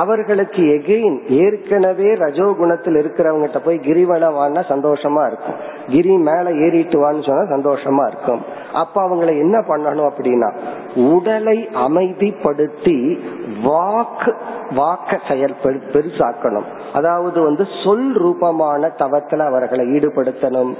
[0.02, 5.58] அவர்களுக்கு எகெயின் ஏற்கனவே ரஜோ குணத்தில் இருக்கிறவங்கிட்ட போய் கிரிவலவான்னா சந்தோஷமா இருக்கும்.
[5.88, 8.42] கிரி மேல ஏறிட்டு வான்னு சொன்னா சந்தோஷமா இருக்கும்.
[8.74, 10.50] அப்ப அவங்களை என்ன பண்ணணும் அப்படின்னா
[11.14, 12.98] உடலை அமைதிப்படுத்தி
[13.64, 14.34] வாக்கு
[14.76, 15.56] வாக்க செயல்
[15.94, 16.68] பெருசாக்கணும்.
[16.94, 20.74] அதாவது வந்து சொல் ரூபமான தவத்துல அவர்களை ஈடுபடுத்தணும்.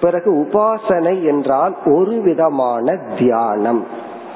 [0.00, 3.86] பிறகு உபாசனை என்றால் ஒரு விதமான தியானம்.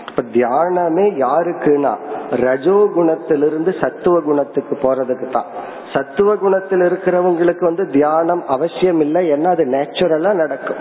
[0.08, 1.94] இப்ப தியானமே யாருக்குன்னா
[2.30, 5.44] ரஜோகுணத்திலிருந்து சத்துவ குணத்துக்கு போறதுக்கு தான்.
[5.92, 10.76] சத்துவ குணத்தில் இருக்கிறவங்களுக்கு வந்து தியானம் அவசியம் இல்லை ஏன்னா அது நேச்சுரலா நடக்கும்.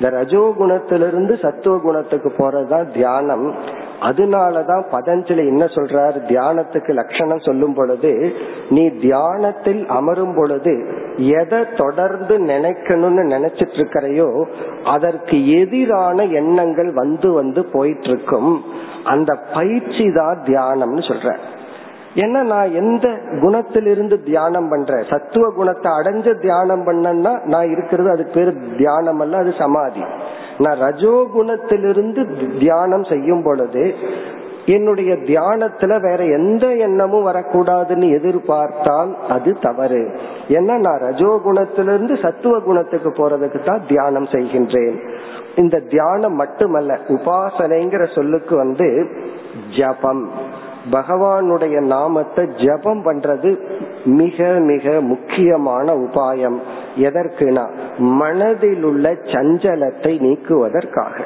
[0.00, 3.54] இந்த ரஜோகுணத்திலிருந்து சத்துவ குணத்துக்கு போறதுதான் தியானம்.
[4.00, 6.16] அதனாலதான் பதஞ்சலி என்ன சொல்றார்?
[6.28, 8.32] தியானத்துக்கு லட்சணம் சொல்லும் பொழுது
[8.68, 10.74] நீ தியானத்தில் அமரும் பொழுது
[11.16, 14.44] எதை தொடர்ந்து நினைக்கணும்னு நினைச்சிட்டு இருக்கிறையோ
[14.84, 18.64] அதற்கு எதிரான எண்ணங்கள் வந்து வந்து போயிட்டு இருக்கும்
[19.04, 21.30] அந்த பயிற்சி தான் தியானம்னு சொல்ற
[22.14, 23.08] ஏன்னா நான் எந்த
[23.40, 25.04] குணத்திலிருந்து தியானம் பண்றேன்?
[25.10, 30.02] சத்துவ குணத்தை அடைஞ்ச தியானம் பண்ணேன்னா நான் இருக்கிறது அதுக்கு பேரு தியானம் அல்ல அது சமாதி.
[30.58, 33.94] நான் ரஜோ குணத்திலிருந்து தியானம் செய்யும் பொழுது
[34.66, 40.10] என்னுடைய தியானத்துல வேற எந்த எண்ணமும் வரக்கூடாதுன்னு எதிர்பார்த்தால் அது தவறு.
[40.48, 44.98] ஏன்னா நான் ரஜோ குணத்திலிருந்து சத்துவ குணத்துக்கு போறதுக்கு தான் தியானம் செய்கின்றேன்.
[45.56, 49.08] இந்த தியானம் மட்டுமல்ல உபாசனைங்கிற சொல்லுக்கு வந்து
[49.78, 50.30] ஜபம்.
[50.92, 53.58] பகவானுடைய நாமத்தை ஜபம் பண்றது
[54.04, 56.58] மிக மிக முக்கியமான உபாயம்.
[56.96, 57.64] எதற்குனா
[57.98, 61.24] மனதில் உள்ள சஞ்சலத்தை நீக்குவதற்காக.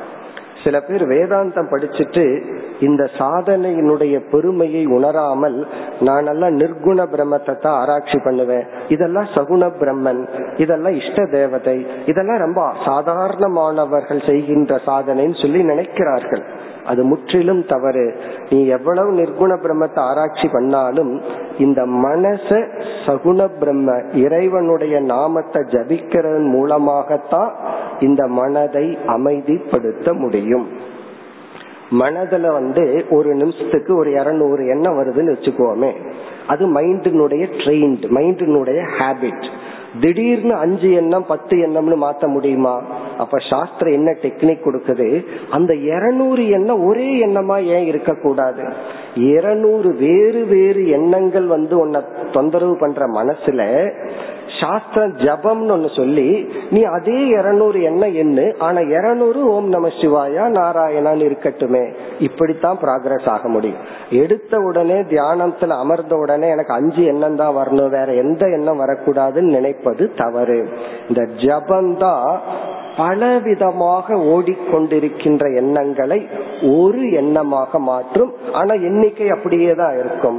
[0.64, 2.42] சில பேர் வேதாந்தம் படிச்சுட்டு
[2.80, 5.66] இந்த சாதனையினுடைய பெருமையை உணராமல்
[6.00, 8.66] நான் எல்லாம் நிர்குண பிரம்மத்தை தான் ஆராய்ச்சி பண்ணுவேன்.
[8.88, 10.28] இதெல்லாம் சகுண பிரம்மன்.
[10.56, 11.86] இதெல்லாம் இஷ்ட தேவதை.
[12.06, 16.44] இதெல்லாம் ரொம்ப சாதாரணமானவர்கள் செய்கின்ற சாதனைன்னு சொல்லி நினைக்கிறார்கள்.
[16.86, 18.14] அது முற்றிலும் தவறு.
[18.50, 21.20] நீ எவ்வளவு நிர்குண பிரம்மத்தை ஆராய்ச்சி பண்ணாலும்
[21.58, 22.48] இந்த மனச
[23.06, 27.52] சகுண பிரம்ம இறைவனுடைய நாமத்தை ஜபிக்கிறதன் மூலமாகத்தான்
[28.00, 30.68] இந்த மனதை அமைதிப்படுத்த முடியும்.
[32.00, 35.92] மனதுல வந்து ஒரு நிமிஷத்துக்கு ஒரு இருநூறு எண்ணம் வருதுன்னு வச்சுக்கோமே.
[36.46, 39.46] அது மைண்டினுடைய ட்ரெயின்டு மைண்டினுடைய ஹேபிட்
[40.00, 42.82] திடீர்னு அஞ்சு எண்ணம் பத்து எண்ணம்னு மாத்த முடியுமா?
[43.18, 45.26] அப்ப சாஸ்திரம் என்ன டெக்னிக் கொடுக்குது?
[45.50, 48.62] அந்த இருநூறு எண்ணம் ஒரே எண்ணமா ஏன் இருக்கக்கூடாது?
[49.14, 52.00] இருநூறு வேறு வேறு எண்ணங்கள் வந்து உன்னை
[52.32, 53.92] தொந்தரவு பண்ற மனசுல
[54.60, 61.26] சாஸ்திரம் ஜபம்னு ஒண்ணு சொல்லி நீ அதே இருநூறு எண்ணம் எண்ணு ஆனா இருநூறு ஓம் நம சிவாயா நாராயணான்னு
[61.26, 61.94] இருக்கட்டுமே.
[62.18, 63.76] இப்படித்தான் ப்ராக்ரஸ் ஆக முடியும்.
[64.10, 67.88] எடுத்த உடனே தியானத்துல அமர்ந்த உடனே எனக்கு அஞ்சு எண்ணம் தான் வரணும்.
[67.88, 70.68] வேற எந்த எண்ணம் வரக்கூடாதுன்னு நினைப்பது தவறு.
[71.08, 72.38] இந்த ஜபம்தான்
[72.96, 76.28] பலவிதமாக ஓடிக்கொண்டிருக்கின்ற எண்ணங்களை
[76.62, 78.34] ஒரு எண்ணமாக மாற்றும்.
[78.52, 80.38] ஆனா எண்ணிக்கை அப்படியே தான் இருக்கும்.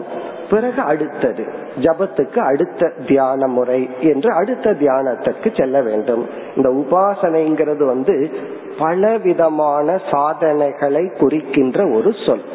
[0.49, 1.43] பிறகு அடுத்தது
[1.79, 6.23] ஜபத்துக்கு அடுத்த தியான முறை என்று அடுத்த தியானத்துக்கு செல்ல வேண்டும்.
[6.55, 8.31] இந்த உபாசனைங்கிறது வந்து
[8.79, 12.45] பலவிதமான சாதனைகளை குறிக்கின்ற ஒரு சொல்.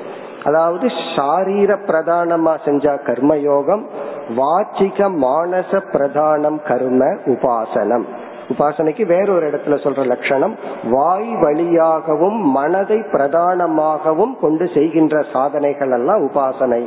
[0.45, 0.87] அதாவது
[1.17, 3.85] சாரீர பிரதானமா செஞ்சா கர்மயோகம்
[4.37, 8.07] வாச்சிக மானச பிரதானம் கர்ம உபாசனம்.
[8.51, 10.55] உபாசனைக்கு வேறொரு இடத்துல சொல்ற லட்சணம்
[10.91, 16.83] வாய் வழியாகவும் மனதை பிரதானமாகவும் கொண்டு செய்கின்ற சாதனைகள் எல்லாம் உபாசனை.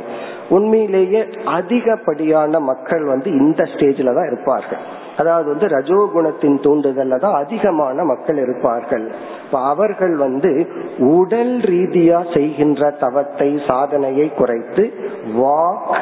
[0.48, 5.02] உண்மையிலேயே அதிகப்படியான மக்கள் வந்து இந்த ஸ்டேஜ்ல தான் இருப்பார்கள்.
[5.18, 9.10] அதாவது வந்து ரஜோகுணத்தின் தூண்டுதல்ல தான் அதிகமான மக்கள் இருப்பார்கள்.
[9.50, 10.66] அவர்கள் வந்து
[10.98, 14.92] உடல் ரீதியா செய்கின்ற தவத்தை சாதனையை குறைத்து
[15.36, 15.98] வாக்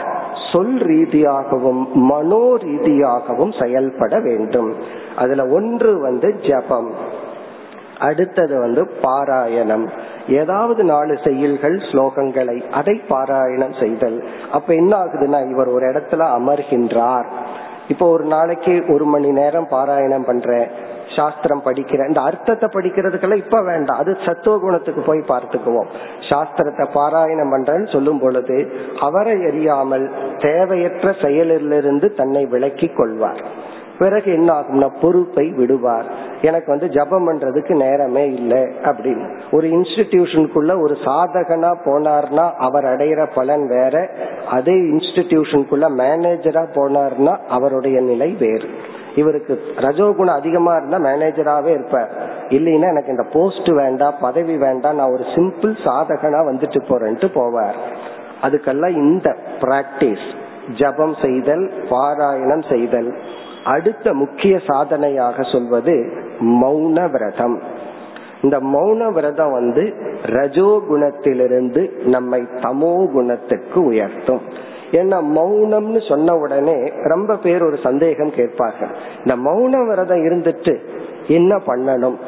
[0.52, 4.76] சொல் ரீதியாகவும் மனோ ரீதியாகவும் செயல்பட வேண்டும்.
[5.16, 6.90] அதுல ஒன்று வந்து ஜபம்.
[7.98, 9.88] அடுத்தது வந்து பாராயணம்.
[10.28, 14.24] ஏதாவது நாலு செயல்கள் ஸ்லோகங்களை அதை பாராயணம் செய்தல்.
[14.52, 17.24] அப்ப என்ன ஆகுதுன்னா இவர் ஒரு இடத்துல அமர்கின்றார்.
[17.88, 23.98] இப்போ ஒரு நாளைக்கு ஒரு மணி நேரம் பாராயணம் பண்றேன் சாஸ்திரம் படிக்கிறேன் இந்த அர்த்தத்தை படிக்கிறதுக்கெல்லாம் இப்ப வேண்டாம்.
[23.98, 25.86] அது சத்துவ குணத்துக்கு போய் பார்த்துக்குவோம்.
[26.28, 33.42] சாஸ்திரத்தை பாராயணம் பண்றேன்னு சொல்லும் பொழுது அவரை அறியாமல் தேவையற்ற செயலிலிருந்து தன்னை விலக்கி கொள்வார்.
[33.98, 36.04] பிறகு என்ன ஆகும்னா பொறுப்பை விடுவார்.
[36.40, 39.40] எனக்கு வந்து ஜபம் பண்றதுக்கு நேரமே இல்லை அப்படின்னு.
[39.50, 44.10] ஒரு இன்ஸ்டிடியூஷனுக்குள்ள ஒரு சாதகனா போனார்னா அவர் அடையிற பலன் வேற.
[44.50, 48.68] அதே இன்ஸ்டிடியூஷனுக்குள்ள மேனேஜரா போனார்னா அவருடைய நிலை வேறு.
[49.16, 52.10] இவருக்கு ரஜோகுணம் அதிகமா இருந்தா மேனேஜராகவே இருப்பார்.
[52.48, 57.78] இல்லைன்னா எனக்கு இந்த போஸ்ட் வேண்டாம் பதவி வேண்டாம் நான் ஒரு சிம்பிள் சாதகனா வந்துட்டு போறேன்ட்டு போவார்.
[58.42, 60.40] அதுக்கெல்லாம் இந்த பிராக்டிஸ்.
[60.78, 63.18] ஜபம் செய்தல் பாராயணம் செய்தல்.
[63.64, 65.94] அடுத்த முக்கிய சாதனையாக சொல்வது
[66.40, 67.60] மௌன விரதம்
[68.42, 74.40] இந்த மௌன விரதம் வந்து ரஜோ குணத்திலிருந்து நம்மை தமோ குணத்துக்கு உயர்த்தும்.
[74.90, 78.96] ஏன்னா மௌனம்னு சொன்ன உடனே ரொம்ப பேர் ஒரு சந்தேகம் கேட்பார்கள்.
[79.18, 80.80] இந்த மௌன விரதம் இருந்துட்டு
[81.26, 82.18] என்ன பண்ணணும்?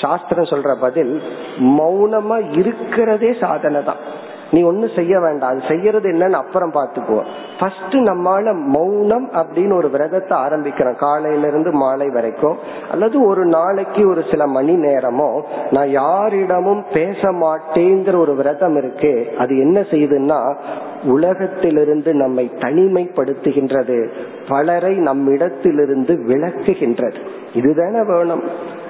[0.00, 1.22] சாஸ்திரம் சொல்ற பதில்
[1.60, 5.50] மௌனமா இருக்கிறதே சாதனை தான் நீ ஒன்னும் செய்ய வேண்டாம்.
[5.50, 7.26] அது செய்யறது என்னன்னு அப்புறம் பாத்துக்குவோம்
[7.60, 10.96] ஃபர்ஸ்ட் நம்மால மௌனம் அப்படின்னு ஒரு விரதத்தை ஆரம்பிக்கிறோம்.
[10.96, 12.56] காலையில இருந்து மாலை வரைக்கும்.
[12.90, 19.32] அல்லது ஒரு நாளைக்கு ஒரு சில மணி நேரமோ நான் யாரிடமும் பேச மாட்டேங்கிற ஒரு விரதம் இருக்கு.
[19.38, 20.56] அது என்ன செய்யுதுன்னா
[21.04, 24.08] உலகத்திலிருந்து நம்மை தனிமைப்படுத்துகின்றது.
[24.48, 27.16] பலரை நம்மிடத்திலிருந்து விளக்குகின்றது.
[27.54, 28.42] இதுதானே வேணும்.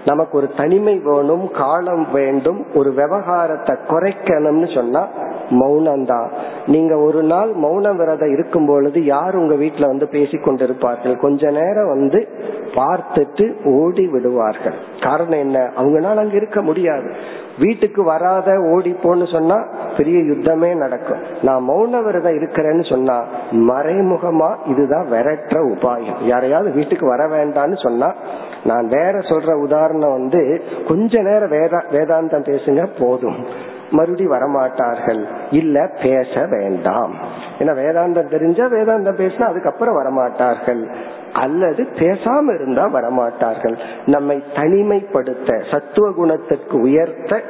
[0.05, 5.09] நமக்கு ஒரு தனிமை வேணும் காலம் வேண்டும் ஒரு விவகாரத்தை குறைக்கணும்னு சொன்னா
[5.51, 6.31] மௌனம் தான்
[6.67, 11.17] நீங்க ஒரு நாள் மௌன விரதம் இருக்கும் பொழுது யார் உங்க வீட்டுல வந்து பேசி கொண்டிருப்பார்கள்?
[11.19, 12.29] கொஞ்ச நேரம் வந்து
[12.75, 14.75] பார்த்துட்டு ஓடி விடுவார்கள்.
[15.03, 15.71] காரணம் என்ன?
[15.77, 17.11] அவங்களால அங்க இருக்க முடியாது.
[17.59, 19.65] வீட்டுக்கு வராத ஓடிப்போன்னு சொன்னா
[19.97, 21.23] பெரிய யுத்தமே நடக்கும்.
[21.43, 26.27] நான் மௌன விரதம் இருக்கிறேன்னு சொன்னா மறைமுகமா இதுதான் விரட்டுற உபாயம்.
[26.27, 28.15] யாரையாவது வீட்டுக்கு வர வேண்டாம்னு சொன்னா
[28.65, 33.73] நான் வேற சொல்ற உதாரணம் வந்து கொஞ்ச நேரம் வேதா வேதாந்தம் பேசுங்க போதும்.
[33.91, 35.25] மறுபடி வரமாட்டார்கள்.
[35.51, 37.15] இல்ல பேச வேண்டாம்.
[37.59, 40.95] ஏன்னா வேதாந்தம் தெரிஞ்சா வேதாந்தம் பேசினா அதுக்கப்புறம் வரமாட்டார்கள்.
[41.43, 43.77] அல்லது பேசாம இருந்தா வரமாட்டார்கள்.
[44.07, 47.43] நம்மை தனிமைப்படுத்த சத்துவ குணத்திற்கு உயர்த்த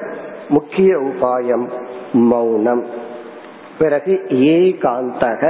[0.48, 1.66] முக்கிய உபாயம்
[2.12, 2.82] மௌனம்.
[3.78, 4.14] பிறகு
[4.54, 5.42] ஏகாந்தக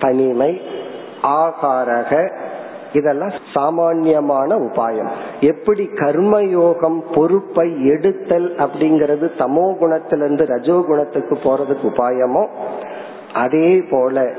[0.00, 0.52] தனிமை
[1.40, 2.12] ஆகாரக
[2.92, 5.10] இதெல்லாம் சாமான்யமான உபாயம்.
[5.40, 12.44] எப்படி கர்மயோகம் பொறுப்பை எடுத்தல் அப்படிங்கிறது தமோ குணத்திலிருந்து ரஜோ குணத்துக்கு போறதுக்கு உபாயமோ
[13.34, 14.30] அதே போல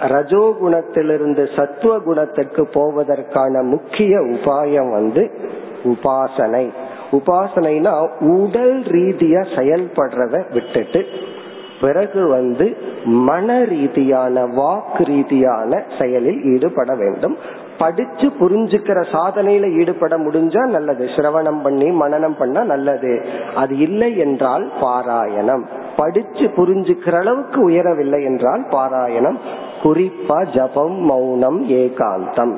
[0.00, 5.30] ரஜோ குணத்திலிருந்து சத்துவ குணத்திற்கு போவதற்கான முக்கிய உபாயம் வந்து
[5.84, 6.68] உபாசனை.
[7.10, 11.04] உபாசனைனா உடல் ரீதியா செயல்படுறத விட்டுட்டு
[11.80, 17.36] பிறகு வந்து மன ரீதியான வாக்கு ரீதியான செயலில் ஈடுபட வேண்டும்.
[17.78, 21.04] படிச்சு புரிஞ்சுக்கிற சாதனையில ஈடுபட முடிஞ்சா நல்லது.
[21.04, 23.24] சிரவணம் பண்ணி மனநம் பண்ணா நல்லது.
[23.54, 25.81] அது இல்லை என்றால் பாராயணம்.
[25.96, 29.38] படிச்சு புரிஞ்சுக்கிற அளவுக்கு உயரவில்லை என்றால் பாராயணம்.
[29.82, 32.56] குறிப்பா ஜபம் மௌனம் ஏகாந்தம்.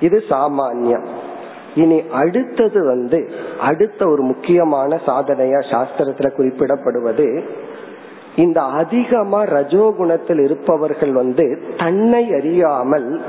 [0.00, 1.04] இது சாமான்யம்.
[1.74, 7.42] இனி அடுத்தது வந்து அடுத்த ஒரு முக்கியமான சாதனையா சாஸ்திரத்துல குறிப்பிடப்படுவது
[8.36, 13.20] இந்த அதிகமா ரஜோகுணத்தில் இருப்பவர்கள் வந்து தன்னை அறியாமல்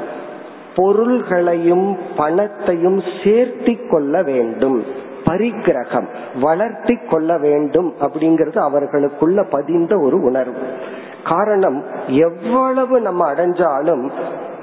[0.75, 4.85] பொருள்களையும் பணத்தையும் சேர்த்தி கொள்ள வேண்டும்.
[5.32, 6.07] பரிகிரகம்
[6.41, 10.59] வளர்த்தி கொள்ள வேண்டும் அப்படிங்கிறது அவர்களுக்குள்ள பதிந்த ஒரு உணர்வு.
[11.25, 14.11] காரணம் எவ்வளவு நம்ம அடைஞ்சாலும்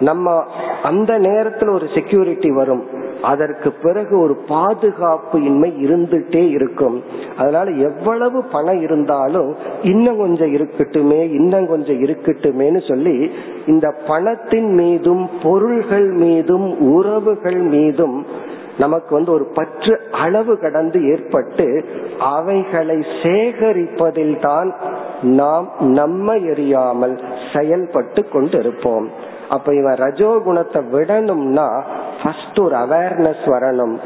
[0.01, 0.45] நம்ம
[0.83, 2.87] அந்த நேரத்தில் ஒரு செக்யூரிட்டி வரும்.
[3.23, 7.03] அதற்கு பிறகு ஒரு பாதுகாப்பு இன்மை இருந்துட்டே இருக்கும்.
[7.37, 13.31] அதனால எவ்வளவு பணம் இருந்தாலும் இன்னும் கொஞ்சம் இருக்கட்டுமே இன்னும் கொஞ்சம் இருக்கட்டுமேன்னு சொல்லி
[13.67, 18.27] இந்த பணத்தின் மீதும் பொருள்கள் மீதும் உறவுகள் மீதும்
[18.79, 21.85] நமக்கு வந்து ஒரு பற்று அளவு கடந்து ஏற்பட்டு
[22.19, 24.75] அவைகளை சேகரிப்பதில் தான்
[25.23, 27.17] நாம் நம்மை எறியாமல்
[27.55, 29.07] செயல்பட்டு கொண்டிருப்போம்.
[29.49, 31.83] அப்ப இவன் ரஜோ குணத்தை விடணும்னா
[32.23, 33.97] ஃபர்ஸ்ட் ஒரு அவேர்னஸ் வரணும்.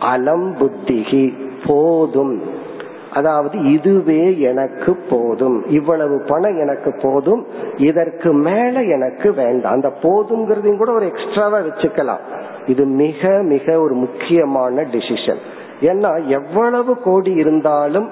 [0.00, 1.34] அலம் புத்திகி
[1.66, 2.66] போதும்.
[3.12, 5.64] அதாவது இதுவே எனக்கு போதும்.
[5.68, 7.46] இவ்வளவு பணம் எனக்கு போதும்.
[7.76, 9.72] இதற்கு மேல எனக்கு வேண்டாம்.
[9.72, 12.24] அந்த போதுங்கிறதையும் கூட ஒரு எக்ஸ்ட்ராவா வச்சுக்கலாம்.
[12.68, 15.42] இது மிக மிக ஒரு முக்கியமான டிசிஷன்
[15.80, 18.10] ஏன்னா எவ்வளவு கோடி இருந்தாலும்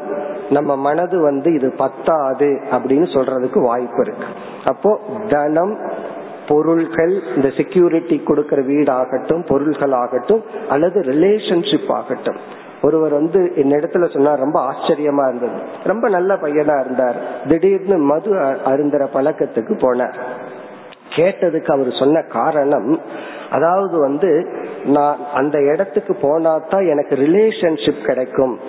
[0.50, 4.26] நம்ம மனது வந்து இது பத்தாது அப்படின்னு சொல்றதுக்கு வாய்ப்பு இருக்கு.
[4.64, 5.78] அப்போ தனம்
[6.48, 12.36] பொருள்கள் இந்த செக்யூரிட்டி கொடுக்கிற வீடாகட்டும் பொருள்கள் ஆகட்டும் அல்லது ரிலேஷன்ஷிப் ஆகட்டும்.
[12.82, 15.60] ஒருவர் வந்து என்னிடத்துல சொன்னா ரொம்ப ஆச்சரியமா இருந்தது.
[15.84, 17.16] ரொம்ப நல்ல பையனா இருந்தார்.
[17.48, 18.34] திடீர்னு மது
[18.66, 20.14] அருந்துற பழக்கத்துக்கு போனார்.
[21.16, 23.00] கேட்டதுக்கு அவர் சொன்ன காரணம்
[23.50, 24.48] அதாவது வந்து
[24.84, 28.60] நான் அந்த இடத்துக்கு போனா தான் எனக்கு ரிலேஷன்ஷிப் கிடைக்கும்.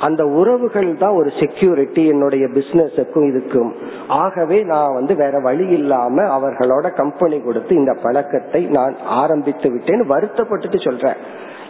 [0.00, 3.72] அந்த உறவுகள் தான் ஒரு செக்யூரிட்டி என்னுடைய பிசினஸுக்கும் இதுக்கும்.
[4.08, 10.84] ஆகவே நான் வந்து வேற வழி இல்லாம அவர்களோட கம்பெனி கொடுத்து இந்த பழக்கத்தை நான் ஆரம்பித்து விட்டேன்னு வருத்தப்பட்டுட்டு
[10.84, 11.16] சொல்றேன்.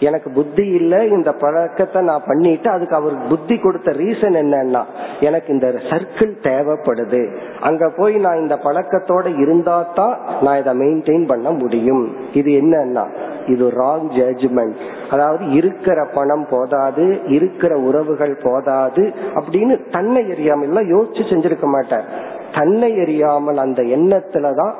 [0.01, 4.83] எனக்கு புத்தி இல்ல இந்த பழக்கத்தை நான் பண்ணிட்டு அதுக்கு அவருக்கு புத்தி கொடுத்த ரீசன் என்னன்னா
[5.21, 7.37] எனக்கு இந்த சர்க்கிள் தேவைப்படுது.
[7.61, 12.17] அங்க போய் நான் இந்த பழக்கத்தோட இருந்தா தான் நான் இதை மெயின்டைன் பண்ண முடியும்.
[12.33, 13.07] இது என்னன்னா
[13.47, 14.75] இது ராங் ஜட்ஜ்மெண்ட்
[15.11, 22.05] அதாவது இருக்கிற பணம் போதாது இருக்கிற உறவுகள் போதாது அப்படின்னு தன்னை எரியாமல் யோசிச்சு செஞ்சிருக்க மாட்டார்.
[22.53, 24.75] தன்னை எறியாமல் அந்த எண்ணத்துலதான்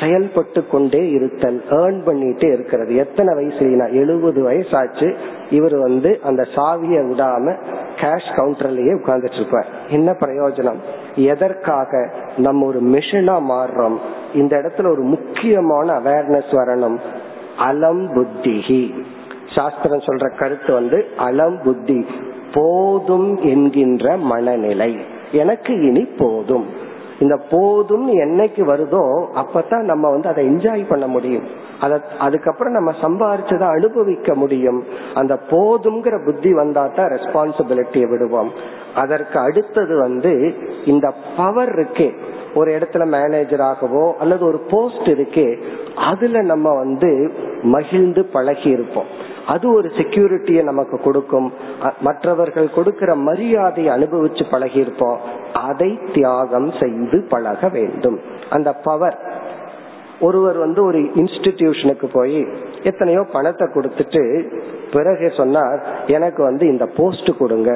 [0.00, 2.94] செயல்பட்டு கொண்டே இருத்தல் ஏர்ன் பண்ணிட்டே இருக்கிறது.
[2.94, 5.14] எத்தனை வயசு எழுபது வயசாச்சு.
[5.50, 7.56] இவர் வந்து அந்த சாவியை விடாம
[7.96, 9.66] கேஷ் கவுண்டர்லயே உட்கார்ந்துட்டு இருப்பார்.
[9.88, 10.76] என்ன பிரயோஜனம்?
[11.14, 13.96] எதற்காக நம்ம ஒரு மிஷினா மாறுறோம்?
[14.34, 16.96] இந்த இடத்துல ஒரு முக்கியமான அவேர்னஸ் வரணும்.
[17.58, 19.02] அலம் புத்திகி
[19.54, 22.06] சாஸ்திரம் சொல்ற கருத்து வந்து அலம் புத்தி
[22.54, 24.96] போதும் என்கின்ற மனநிலை.
[25.32, 26.83] எனக்கு இனி போதும்.
[27.18, 31.42] இந்த போதும் என்னைக்கு வருதோ அப்பதான் நம்ம வந்து அதை என்ஜாய் பண்ண முடியும்.
[31.80, 34.84] அத அதுக்கப்புறம் நம்ம சம்பாரிச்சதை அனுபவிக்க முடியும்.
[35.14, 38.52] அந்த போதுங்கிற புத்தி வந்தா தான் ரெஸ்பான்சிபிலிட்டியை விடுவோம்.
[38.94, 40.54] அதற்கு அடுத்தது வந்து
[40.86, 42.14] இந்த பவர் இருக்கே.
[42.54, 45.62] ஒரு இடத்துல மேனேஜராகவோ அல்லது ஒரு போஸ்ட் இருக்கே
[45.96, 49.04] அதுல நம்ம வந்து மகிழ்ந்து பழகி இருப்போம்
[49.46, 51.52] அது ஒரு செக்யூரிட்டியை நமக்கு கொடுக்கும்.
[52.00, 55.18] மற்றவர்கள் கொடுக்கிற மரியாதையை அனுபவிச்சு பழகி இருப்போம்
[55.52, 58.18] அதை தியாகம் செய்து பழக வேண்டும்.
[58.50, 59.18] அந்த பவர்
[60.20, 62.40] ஒருவர் வந்து ஒரு இன்ஸ்டிடியூஷனுக்கு போய்
[62.82, 64.22] எத்தனையோ பணத்தை கொடுத்துட்டு
[64.92, 67.70] பிறகு சொன்னார் எனக்கு வந்து இந்த போஸ்ட் கொடுங்க.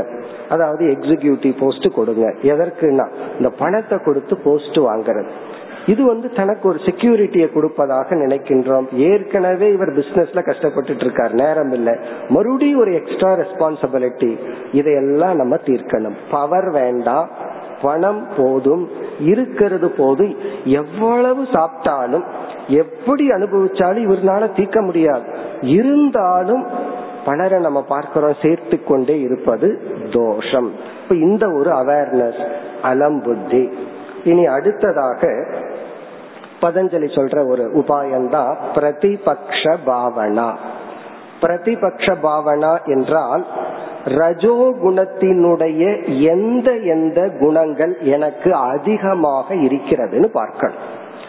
[0.49, 2.27] அதாவது எக்ஸிகியூட்டிவ் போஸ்ட் கொடுங்க.
[2.43, 3.07] எதற்குன்னா
[3.39, 5.31] இந்த பணத்தை கொடுத்து போஸ்ட் வாங்குறது.
[5.89, 8.93] இது வந்து தனக்கு ஒரு செக்யூரிட்டியை கொடுப்பதாக நினைக்கின்றோம்.
[8.93, 11.33] ஏற்கனவே இவர் பிசினஸ்ல கஷ்டப்பட்டு இருக்கார்.
[11.33, 11.99] நேரம் இல்ல.
[12.29, 14.39] மறுபடியும் ஒரு எக்ஸ்ட்ரா ரெஸ்பான்சிபிலிட்டி
[14.73, 16.17] இதையெல்லாம் நம்ம தீர்க்கணும்.
[16.31, 17.29] பவர் வேண்டாம்
[17.83, 18.89] பணம் போதும்
[19.21, 20.37] இருக்கிறது போதும்.
[20.65, 22.25] எவ்வளவு சாப்பிட்டாலும்
[22.69, 25.23] எப்படி அனுபவிச்சாலும் இவர்னால தீர்க்க முடியாது.
[25.61, 26.67] இருந்தாலும்
[27.25, 29.83] பலரை நம்ம பார்க்கிறோம் சேர்த்து கொண்டே இருப்பது
[30.13, 30.73] தோஷம்.
[31.03, 32.47] இப்ப இந்த ஒரு அவேர்னஸ்
[32.83, 33.69] அலம் புத்தி
[34.25, 35.47] இனி அடுத்ததாக
[36.61, 40.49] பதஞ்சலி சொல்ற ஒரு உபாயம்தான் பிரதிபக்ஷ பாவனா.
[41.41, 43.45] பிரதிபக்ஷ பாவனா என்றால்
[44.05, 45.83] ரஜோ குணத்தினுடைய
[46.21, 50.79] எந்த எந்த குணங்கள் எனக்கு அதிகமாக இருக்கிறதுன்னு பார்க்கணும்.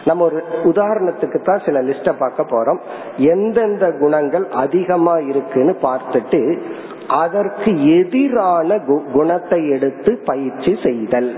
[0.04, 2.80] நம்ம ஒரு உதாரணத்துக்கு தான் சில லிஸ்ட பார்க்க போறோம்.
[3.16, 6.58] எந்தெந்த குணங்கள் அதிகமா இருக்குன்னு பார்த்துட்டு
[7.06, 8.78] அதற்கு எதிரான
[9.12, 11.30] குணத்தை எடுத்து பயிற்சி செய்தல்.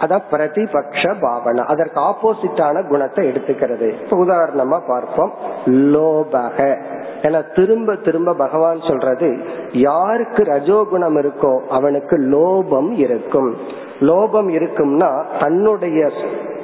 [0.00, 1.64] அதான் பிரதிபக்ஷ பாவனை.
[1.66, 4.02] அதற்கு ஆப்போசிட்டான குணத்தை எடுத்துக்கிறது.
[4.04, 5.32] இப்ப உதாரணமா பார்ப்போம்.
[5.66, 6.82] லோபக.
[7.22, 9.38] என திரும்ப திரும்ப பகவான் சொல்றது
[9.72, 13.56] யாருக்கு ரஜோகுணம் இருக்கோ அவனுக்கு லோபம் இருக்கும்.
[14.00, 16.10] லோபம் இருக்கும்னா தன்னுடைய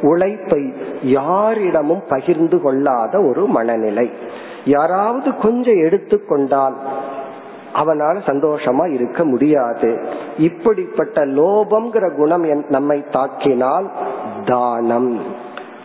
[0.03, 0.72] உழைப்பை
[1.03, 4.11] யாரிடமும் பகிர்ந்து கொள்ளாத ஒரு மனநிலை.
[4.64, 6.76] யாராவது கொஞ்சம் எடுத்துக்கொண்டால்
[7.74, 9.98] அவனால சந்தோஷமா இருக்க முடியாது.
[10.38, 13.86] இப்படிப்பட்ட லோபம்ங்கிற குணம் நம்மை தாக்கினால்
[14.44, 15.20] தானம்.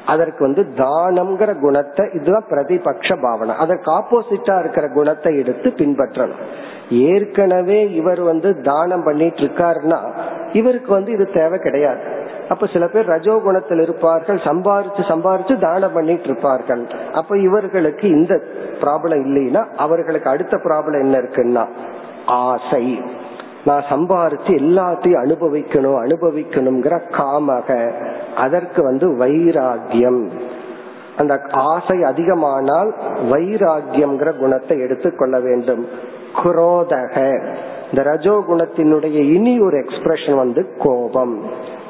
[0.05, 3.55] அதற்கு வந்து தானம்ங்கிற குணத்தை இதுதான் பிரதிபக்ஷ பாவனை.
[3.55, 6.43] அதற்கு ஆப்போசிட்டா இருக்கிற குணத்தை எடுத்து பின்பற்றணும்.
[6.89, 9.99] ஏற்கனவே இவர் வந்து தானம் பண்ணிட்டு இருக்காருன்னா
[10.53, 12.01] இவருக்கு வந்து இது தேவை கிடையாது.
[12.49, 16.87] அப்ப சில பேர் ரஜோ குணத்தில் இருப்பார்கள் சம்பாரிச்சு சம்பாரிச்சு தானம் பண்ணிட்டு இருப்பார்கள்.
[17.13, 18.41] அப்ப இவர்களுக்கு இந்த
[18.81, 21.65] ப்ராப்ளம் இல்லைன்னா அவர்களுக்கு அடுத்த ப்ராப்ளம் என்ன இருக்குன்னா
[22.25, 23.01] ஆசை.
[23.65, 27.91] நான் சம்பாரிச்சு எல்லாத்தையும் அனுபவிக்கணும் அனுபவிக்கணுங்கிற காமக.
[28.35, 30.29] அதற்கு வந்து வைராகியம்
[31.17, 32.89] அந்த ஆசை அதிகமானால்
[33.31, 35.87] வைராகியம்ங்கிற குணத்தை எடுத்துக்கொள்ள வேண்டும்.
[36.43, 37.15] குரோதக.
[37.89, 41.43] இந்த ரஜோ குணத்தினுடைய இனி ஒரு எக்ஸ்பிரஷன் வந்து கோபம்.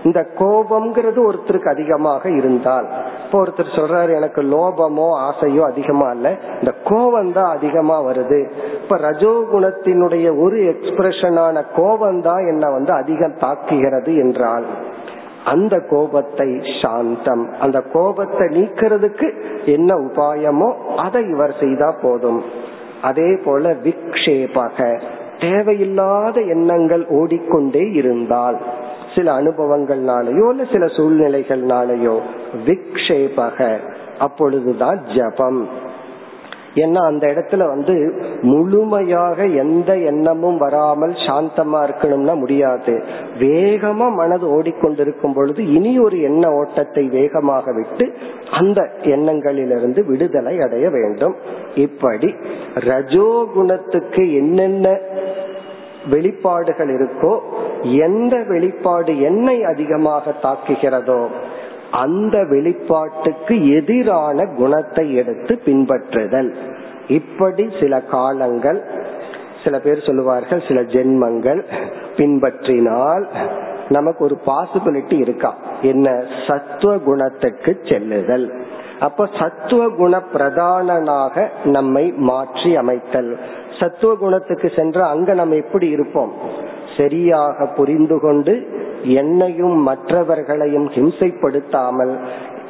[0.07, 2.87] இந்த கோபம்ங்கிறது ஒருத்தருக்கு அதிகமாக இருந்தால்.
[3.23, 6.27] இப்போ ஒருத்தர் சொல்றாரு எனக்கு லோபமோ ஆசையோ அதிகமா இல்ல
[6.59, 8.39] இந்த கோபம் தான் அதிகமா வருது.
[8.81, 14.67] இப்ப ரஜோ குணத்தினுடைய ஒரு எக்ஸ்பிரஷனான கோபம் தான் என்ன வந்து அதிகம் தாக்குகிறது என்றால்
[15.53, 16.47] அந்த கோபத்தை
[16.79, 19.27] சாந்தம் அந்த கோபத்தை நீக்கிறதுக்கு
[19.75, 20.69] என்ன உபாயமோ
[21.05, 22.39] அதை இவர் செய்தா போதும்.
[23.09, 24.77] அதே போல விக்ஷேபக
[25.41, 28.57] தேவையில்லாத எண்ணங்கள் ஓடிக்கொண்டே இருந்தால்
[29.17, 32.15] சில அனுபவங்கள்னாலயோ இல்ல சில சூழ்நிலைகள்னாலயோ
[32.67, 33.77] விக்ஷேபக
[34.19, 35.61] அப்பொழுதுதான் ஜபம்.
[36.83, 37.93] ஏன்னா அந்த இடத்துல வந்து
[38.41, 42.93] முழுமையாக எந்த எண்ணமும் வராமல் சாந்தமா இருக்கணும்னா முடியாது.
[43.39, 48.07] வேகமா மனது ஓடிக்கொண்டிருக்கும் பொழுது இனி ஒரு எண்ண ஓட்டத்தை வேகமாக விட்டு
[48.51, 48.81] அந்த
[49.15, 51.35] எண்ணங்களிலிருந்து விடுதலை அடைய வேண்டும்.
[51.85, 52.29] இப்படி
[52.91, 54.87] ரஜோகுணத்துக்கு என்னென்ன
[56.09, 57.33] வெளிப்பாடுகள் இருக்கோ
[58.05, 61.21] எந்த வெளிப்பாடு என்னை அதிகமாக தாக்குகிறதோ
[61.91, 66.51] அந்த வெளிப்பாட்டுக்கு எதிரான குணத்தை எடுத்து பின்பற்றுதல்.
[67.07, 68.79] இப்படி சில காலங்கள்
[69.63, 71.61] சில பேர் சொல்லுவார்கள் சில ஜென்மங்கள்
[72.17, 73.25] பின்பற்றினால்
[73.89, 75.55] நமக்கு ஒரு பாசிபிலிட்டி இருக்கா?
[75.81, 76.23] என்ன?
[76.47, 78.53] சத்துவ குணத்துக்கு செல்லுதல்.
[78.99, 83.37] அப்ப சத்துவ குண பிரதானனாக நம்மை மாற்றி அமைத்தல்.
[83.79, 86.31] சத்துவ குணத்துக்கு சென்ற அங்க நம்ம எப்படி இருப்போம்?
[86.97, 88.67] சரியாக புரிந்து கொண்டு
[89.03, 92.17] என்னையும் மற்றவர்களையும் ஹிம்சைப்படுத்தாமல்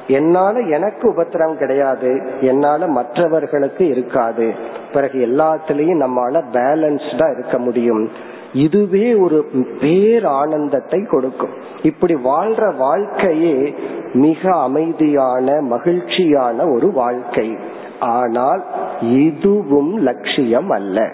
[0.08, 4.54] என்னால எனக்கு உபத்திரம் கிடையாது என்னால மற்றவர்களுக்கு இருக்காது.
[4.94, 8.12] பிறகு எல்லாத்திலையும் நம்மால பேலன்ஸ்டா இருக்க முடியும்.
[8.54, 9.46] இதுவே ஒரு
[9.82, 11.50] பேர் ஆனந்தத்தை கொடுக்கும்.
[11.84, 13.76] இப்படி வாழ்ற வாழ்க்கையே
[14.14, 17.58] மிக அமைதியான மகிழ்ச்சியான ஒரு வாழ்க்கை.
[18.00, 18.66] ஆனால்
[19.02, 21.12] இதுவும் லட்சியம் அல்ல.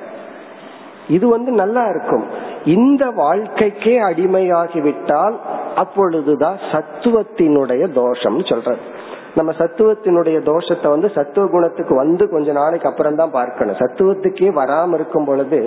[1.08, 2.24] இது வந்து நல்லா இருக்கும்.
[2.66, 5.36] இந்த வாழ்க்கைக்கே அடிமையாகிவிட்டால்
[5.76, 9.03] அப்பொழுதுதான் சத்துவத்தினுடைய தோஷம் சொல்றது.
[9.36, 13.76] நம்ம சத்துவத்தினுடைய தோஷத்தை வந்து சத்துவ குணத்துக்கு வந்து கொஞ்ச நாளைக்கு அப்புறம் தான் பார்க்கணும்.
[13.76, 15.60] சத்துவத்துக்கே வராம இருக்கும் பொழுது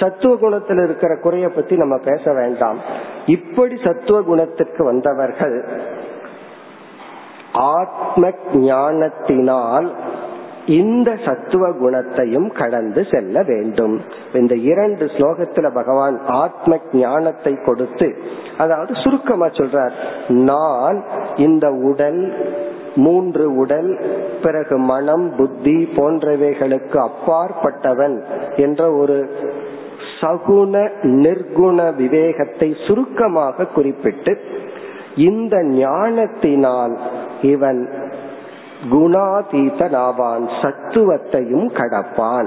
[0.00, 2.80] சத்துவ குணத்துல இருக்கிற குறைய பத்தி நம்ம பேச வேண்டாம்.
[3.26, 5.56] இப்படி சத்துவ குணத்துக்கு வந்தவர்கள்
[7.52, 9.88] ஆத்ம ஞானத்தினால்
[10.66, 14.00] இந்த சத்துவ குணத்தையும் கடந்து செல்ல வேண்டும்.
[14.32, 18.08] இந்த இரண்டு ஸ்லோகத்துல பகவான் ஆத்ம ஞானத்தை கொடுத்து
[18.58, 19.96] அதாவது சுருக்கமா சொல்றார்
[20.28, 20.98] நான்
[21.36, 22.22] இந்த உடல்
[22.94, 24.00] மூன்று உடல்
[24.42, 28.22] பிறகு மனம் புத்தி போன்றவைகளுக்கு அப்பாற்பட்டவன்
[28.56, 29.30] என்ற ஒரு
[30.20, 34.38] சகுண நிர்குண விவேகத்தை சுருக்கமாக குறிப்பிட்டு
[35.16, 36.98] இந்த ஞானத்தினால்
[37.42, 37.88] இவன்
[38.90, 42.46] குணாதீதனாவான் சத்துவத்தையும் கடப்பான்.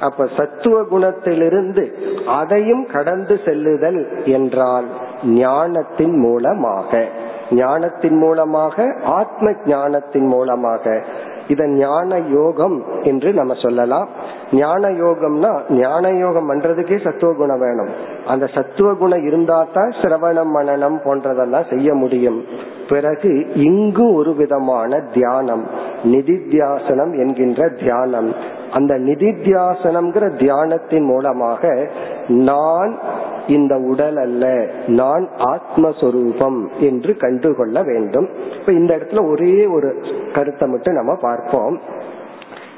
[0.00, 1.92] அப்ப சத்துவ குணத்திலிருந்து
[2.26, 4.84] அதையும் கடந்து செல்லுதல் என்றால்
[5.24, 7.08] ஞானத்தின் மூலமாக.
[7.50, 11.02] ஞானத்தின் மூலமாக ஆத்ம ஞானத்தின் மூலமாக.
[11.48, 14.08] இத ஞான யோகம் என்று நம்ம சொல்லலாம்.
[14.52, 17.88] ஞான யோகம்னா ஞான யோகம் பண்றதுக்கே சத்துவ குணம் வேணும்.
[18.26, 22.44] அந்த சத்துவ குணம் இருந்தா தான் சிரவணம் மனநம் போன்றதெல்லாம் செய்ய முடியும்.
[22.88, 25.66] பிறகு இங்கு ஒரு விதமான தியானம்
[26.04, 28.34] நிதித்தியாசனம் என்கின்ற தியானம்.
[28.72, 31.90] அந்த நிதித்தியாசனம்ங்கிற தியானத்தின் மூலமாக
[32.28, 32.98] நான்
[33.46, 38.28] இந்த உடல் அல்ல நான் ஆத்மஸ்வரூபம் என்று கண்டுகொள்ள வேண்டும்.
[38.58, 41.80] இப்ப இந்த இடத்துல ஒரே ஒரு கருத்தை மட்டும் நம்ம பார்ப்போம்.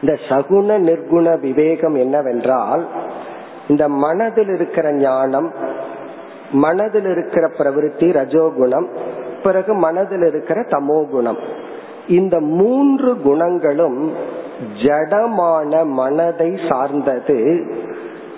[0.01, 2.87] இந்த சகுண நிர்குண விவேகம் என்னவென்றால்
[3.69, 5.53] இந்த மனதில் இருக்கிற ஞானம்
[6.53, 8.87] மனதில் இருக்கிற பிரவருத்தி ரஜோகுணம்
[9.43, 11.39] பிறகு மனதில் இருக்கிற தமோ குணம்
[12.07, 14.13] இந்த மூன்று குணங்களும்
[14.83, 17.41] ஜடமான மனதை சார்ந்தது.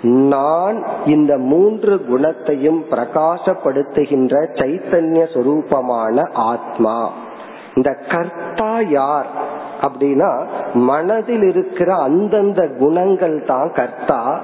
[0.03, 7.09] நான் இந்த மூன்று குணத்தையும் பிரகாசப்படுத்துகின்ற சைத்தன்ய சொரூபமான ஆத்மா.
[7.75, 9.25] இந்த கர்த்தா யார்
[9.81, 14.39] அப்படின்னா மனதில் இருக்கிற அந்தந்த குணங்கள் தான் கர்த்தா.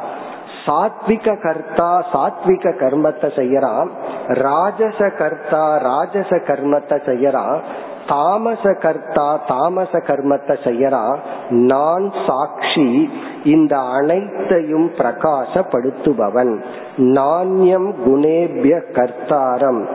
[0.65, 3.89] சாத்விக கர்த்தா சாத்விக கர்மத்தை செய்யறான்.
[4.27, 7.59] ராஜச கர்த்தா ராஜச கர்மத்தை செய்யறான்.
[8.07, 11.17] தாமச கர்த்தா தாமச கர்மத்தை செய்யறான்
[11.49, 13.09] நான் சாட்சி
[13.43, 16.63] இந்த அனைத்தையும் பிரகாசப்படுத்துபவன்.
[16.97, 19.87] நாண்யம் குணேபிய கர்த்தாரம்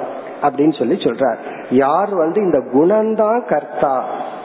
[0.43, 1.37] அப்படின்னு சொல்லி சொல்றார்.
[1.71, 4.05] யார் வந்து இந்த குணம்தான் கர்த்தா?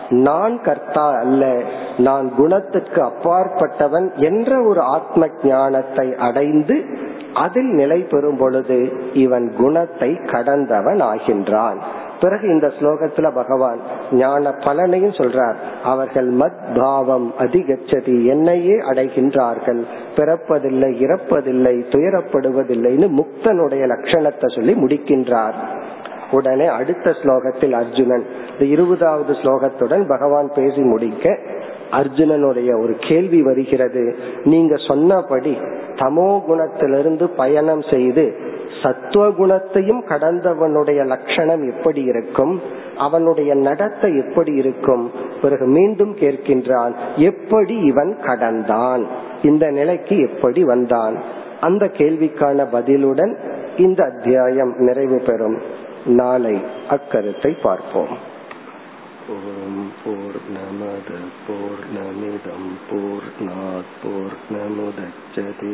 [0.10, 1.62] நான் கர்த்தா அல்ல.
[1.98, 6.86] நான் குணத்துக்கு அப்பாற்பட்டவன் என்ற ஒரு ஆத்ம ஞானத்தை அடைந்து
[7.34, 11.78] அதில் நிலை பெறும் பொழுது இவன் குணத்தை கடந்தவன் ஆகின்றான்.
[12.22, 13.80] பிறகு இந்த ஸ்லோகத்துல பகவான்
[14.12, 15.56] ஞான பலனையும் சொல்றார்.
[15.84, 19.82] அவர்கள் மத் பாவம் அதிகச்சதி என்னையே அடைகின்றார்கள்.
[20.16, 25.54] பிறப்பதில்லை இறப்பதில்லை துயரப்படுவதில்லைன்னு முக்தனுடைய லட்சணத்தை சொல்லி முடிக்கின்றார்.
[26.32, 31.38] உடனே அடுத்த ஸ்லோகத்தில் அர்ஜுனன் இந்த இருபதாவது ஸ்லோகத்துடன் பகவான் பேசி முடிக்க
[31.92, 34.16] அர்ஜுனனுடைய ஒரு கேள்வி வருகிறது.
[34.44, 35.58] நீங்க சொன்னபடி
[35.96, 38.26] தமோ குணத்திலிருந்து பயணம் செய்து
[38.84, 42.54] சத்துவ குணத்தையும் கடந்தவனுடைய லட்சணம் எப்படி இருக்கும்?
[42.98, 45.12] அவனுடைய நடத்தை எப்படி இருக்கும்?
[45.42, 49.08] பிறகு மீண்டும் கேட்கின்றான் எப்படி இவன் கடந்தான்?
[49.42, 51.18] இந்த நிலைக்கு எப்படி வந்தான்?
[51.60, 53.34] அந்த கேள்விக்கான பதிலுடன்
[53.78, 55.60] இந்த அத்தியாயம் நிறைவு பெறும்.
[56.06, 56.56] நாளை
[56.90, 58.14] அக்கருத்தை பார்ப்போம்.
[59.30, 61.10] ஓம் போர் நமத
[61.48, 63.28] போர் நமிதம் போர்
[64.02, 65.74] போர் நமுதச்சதே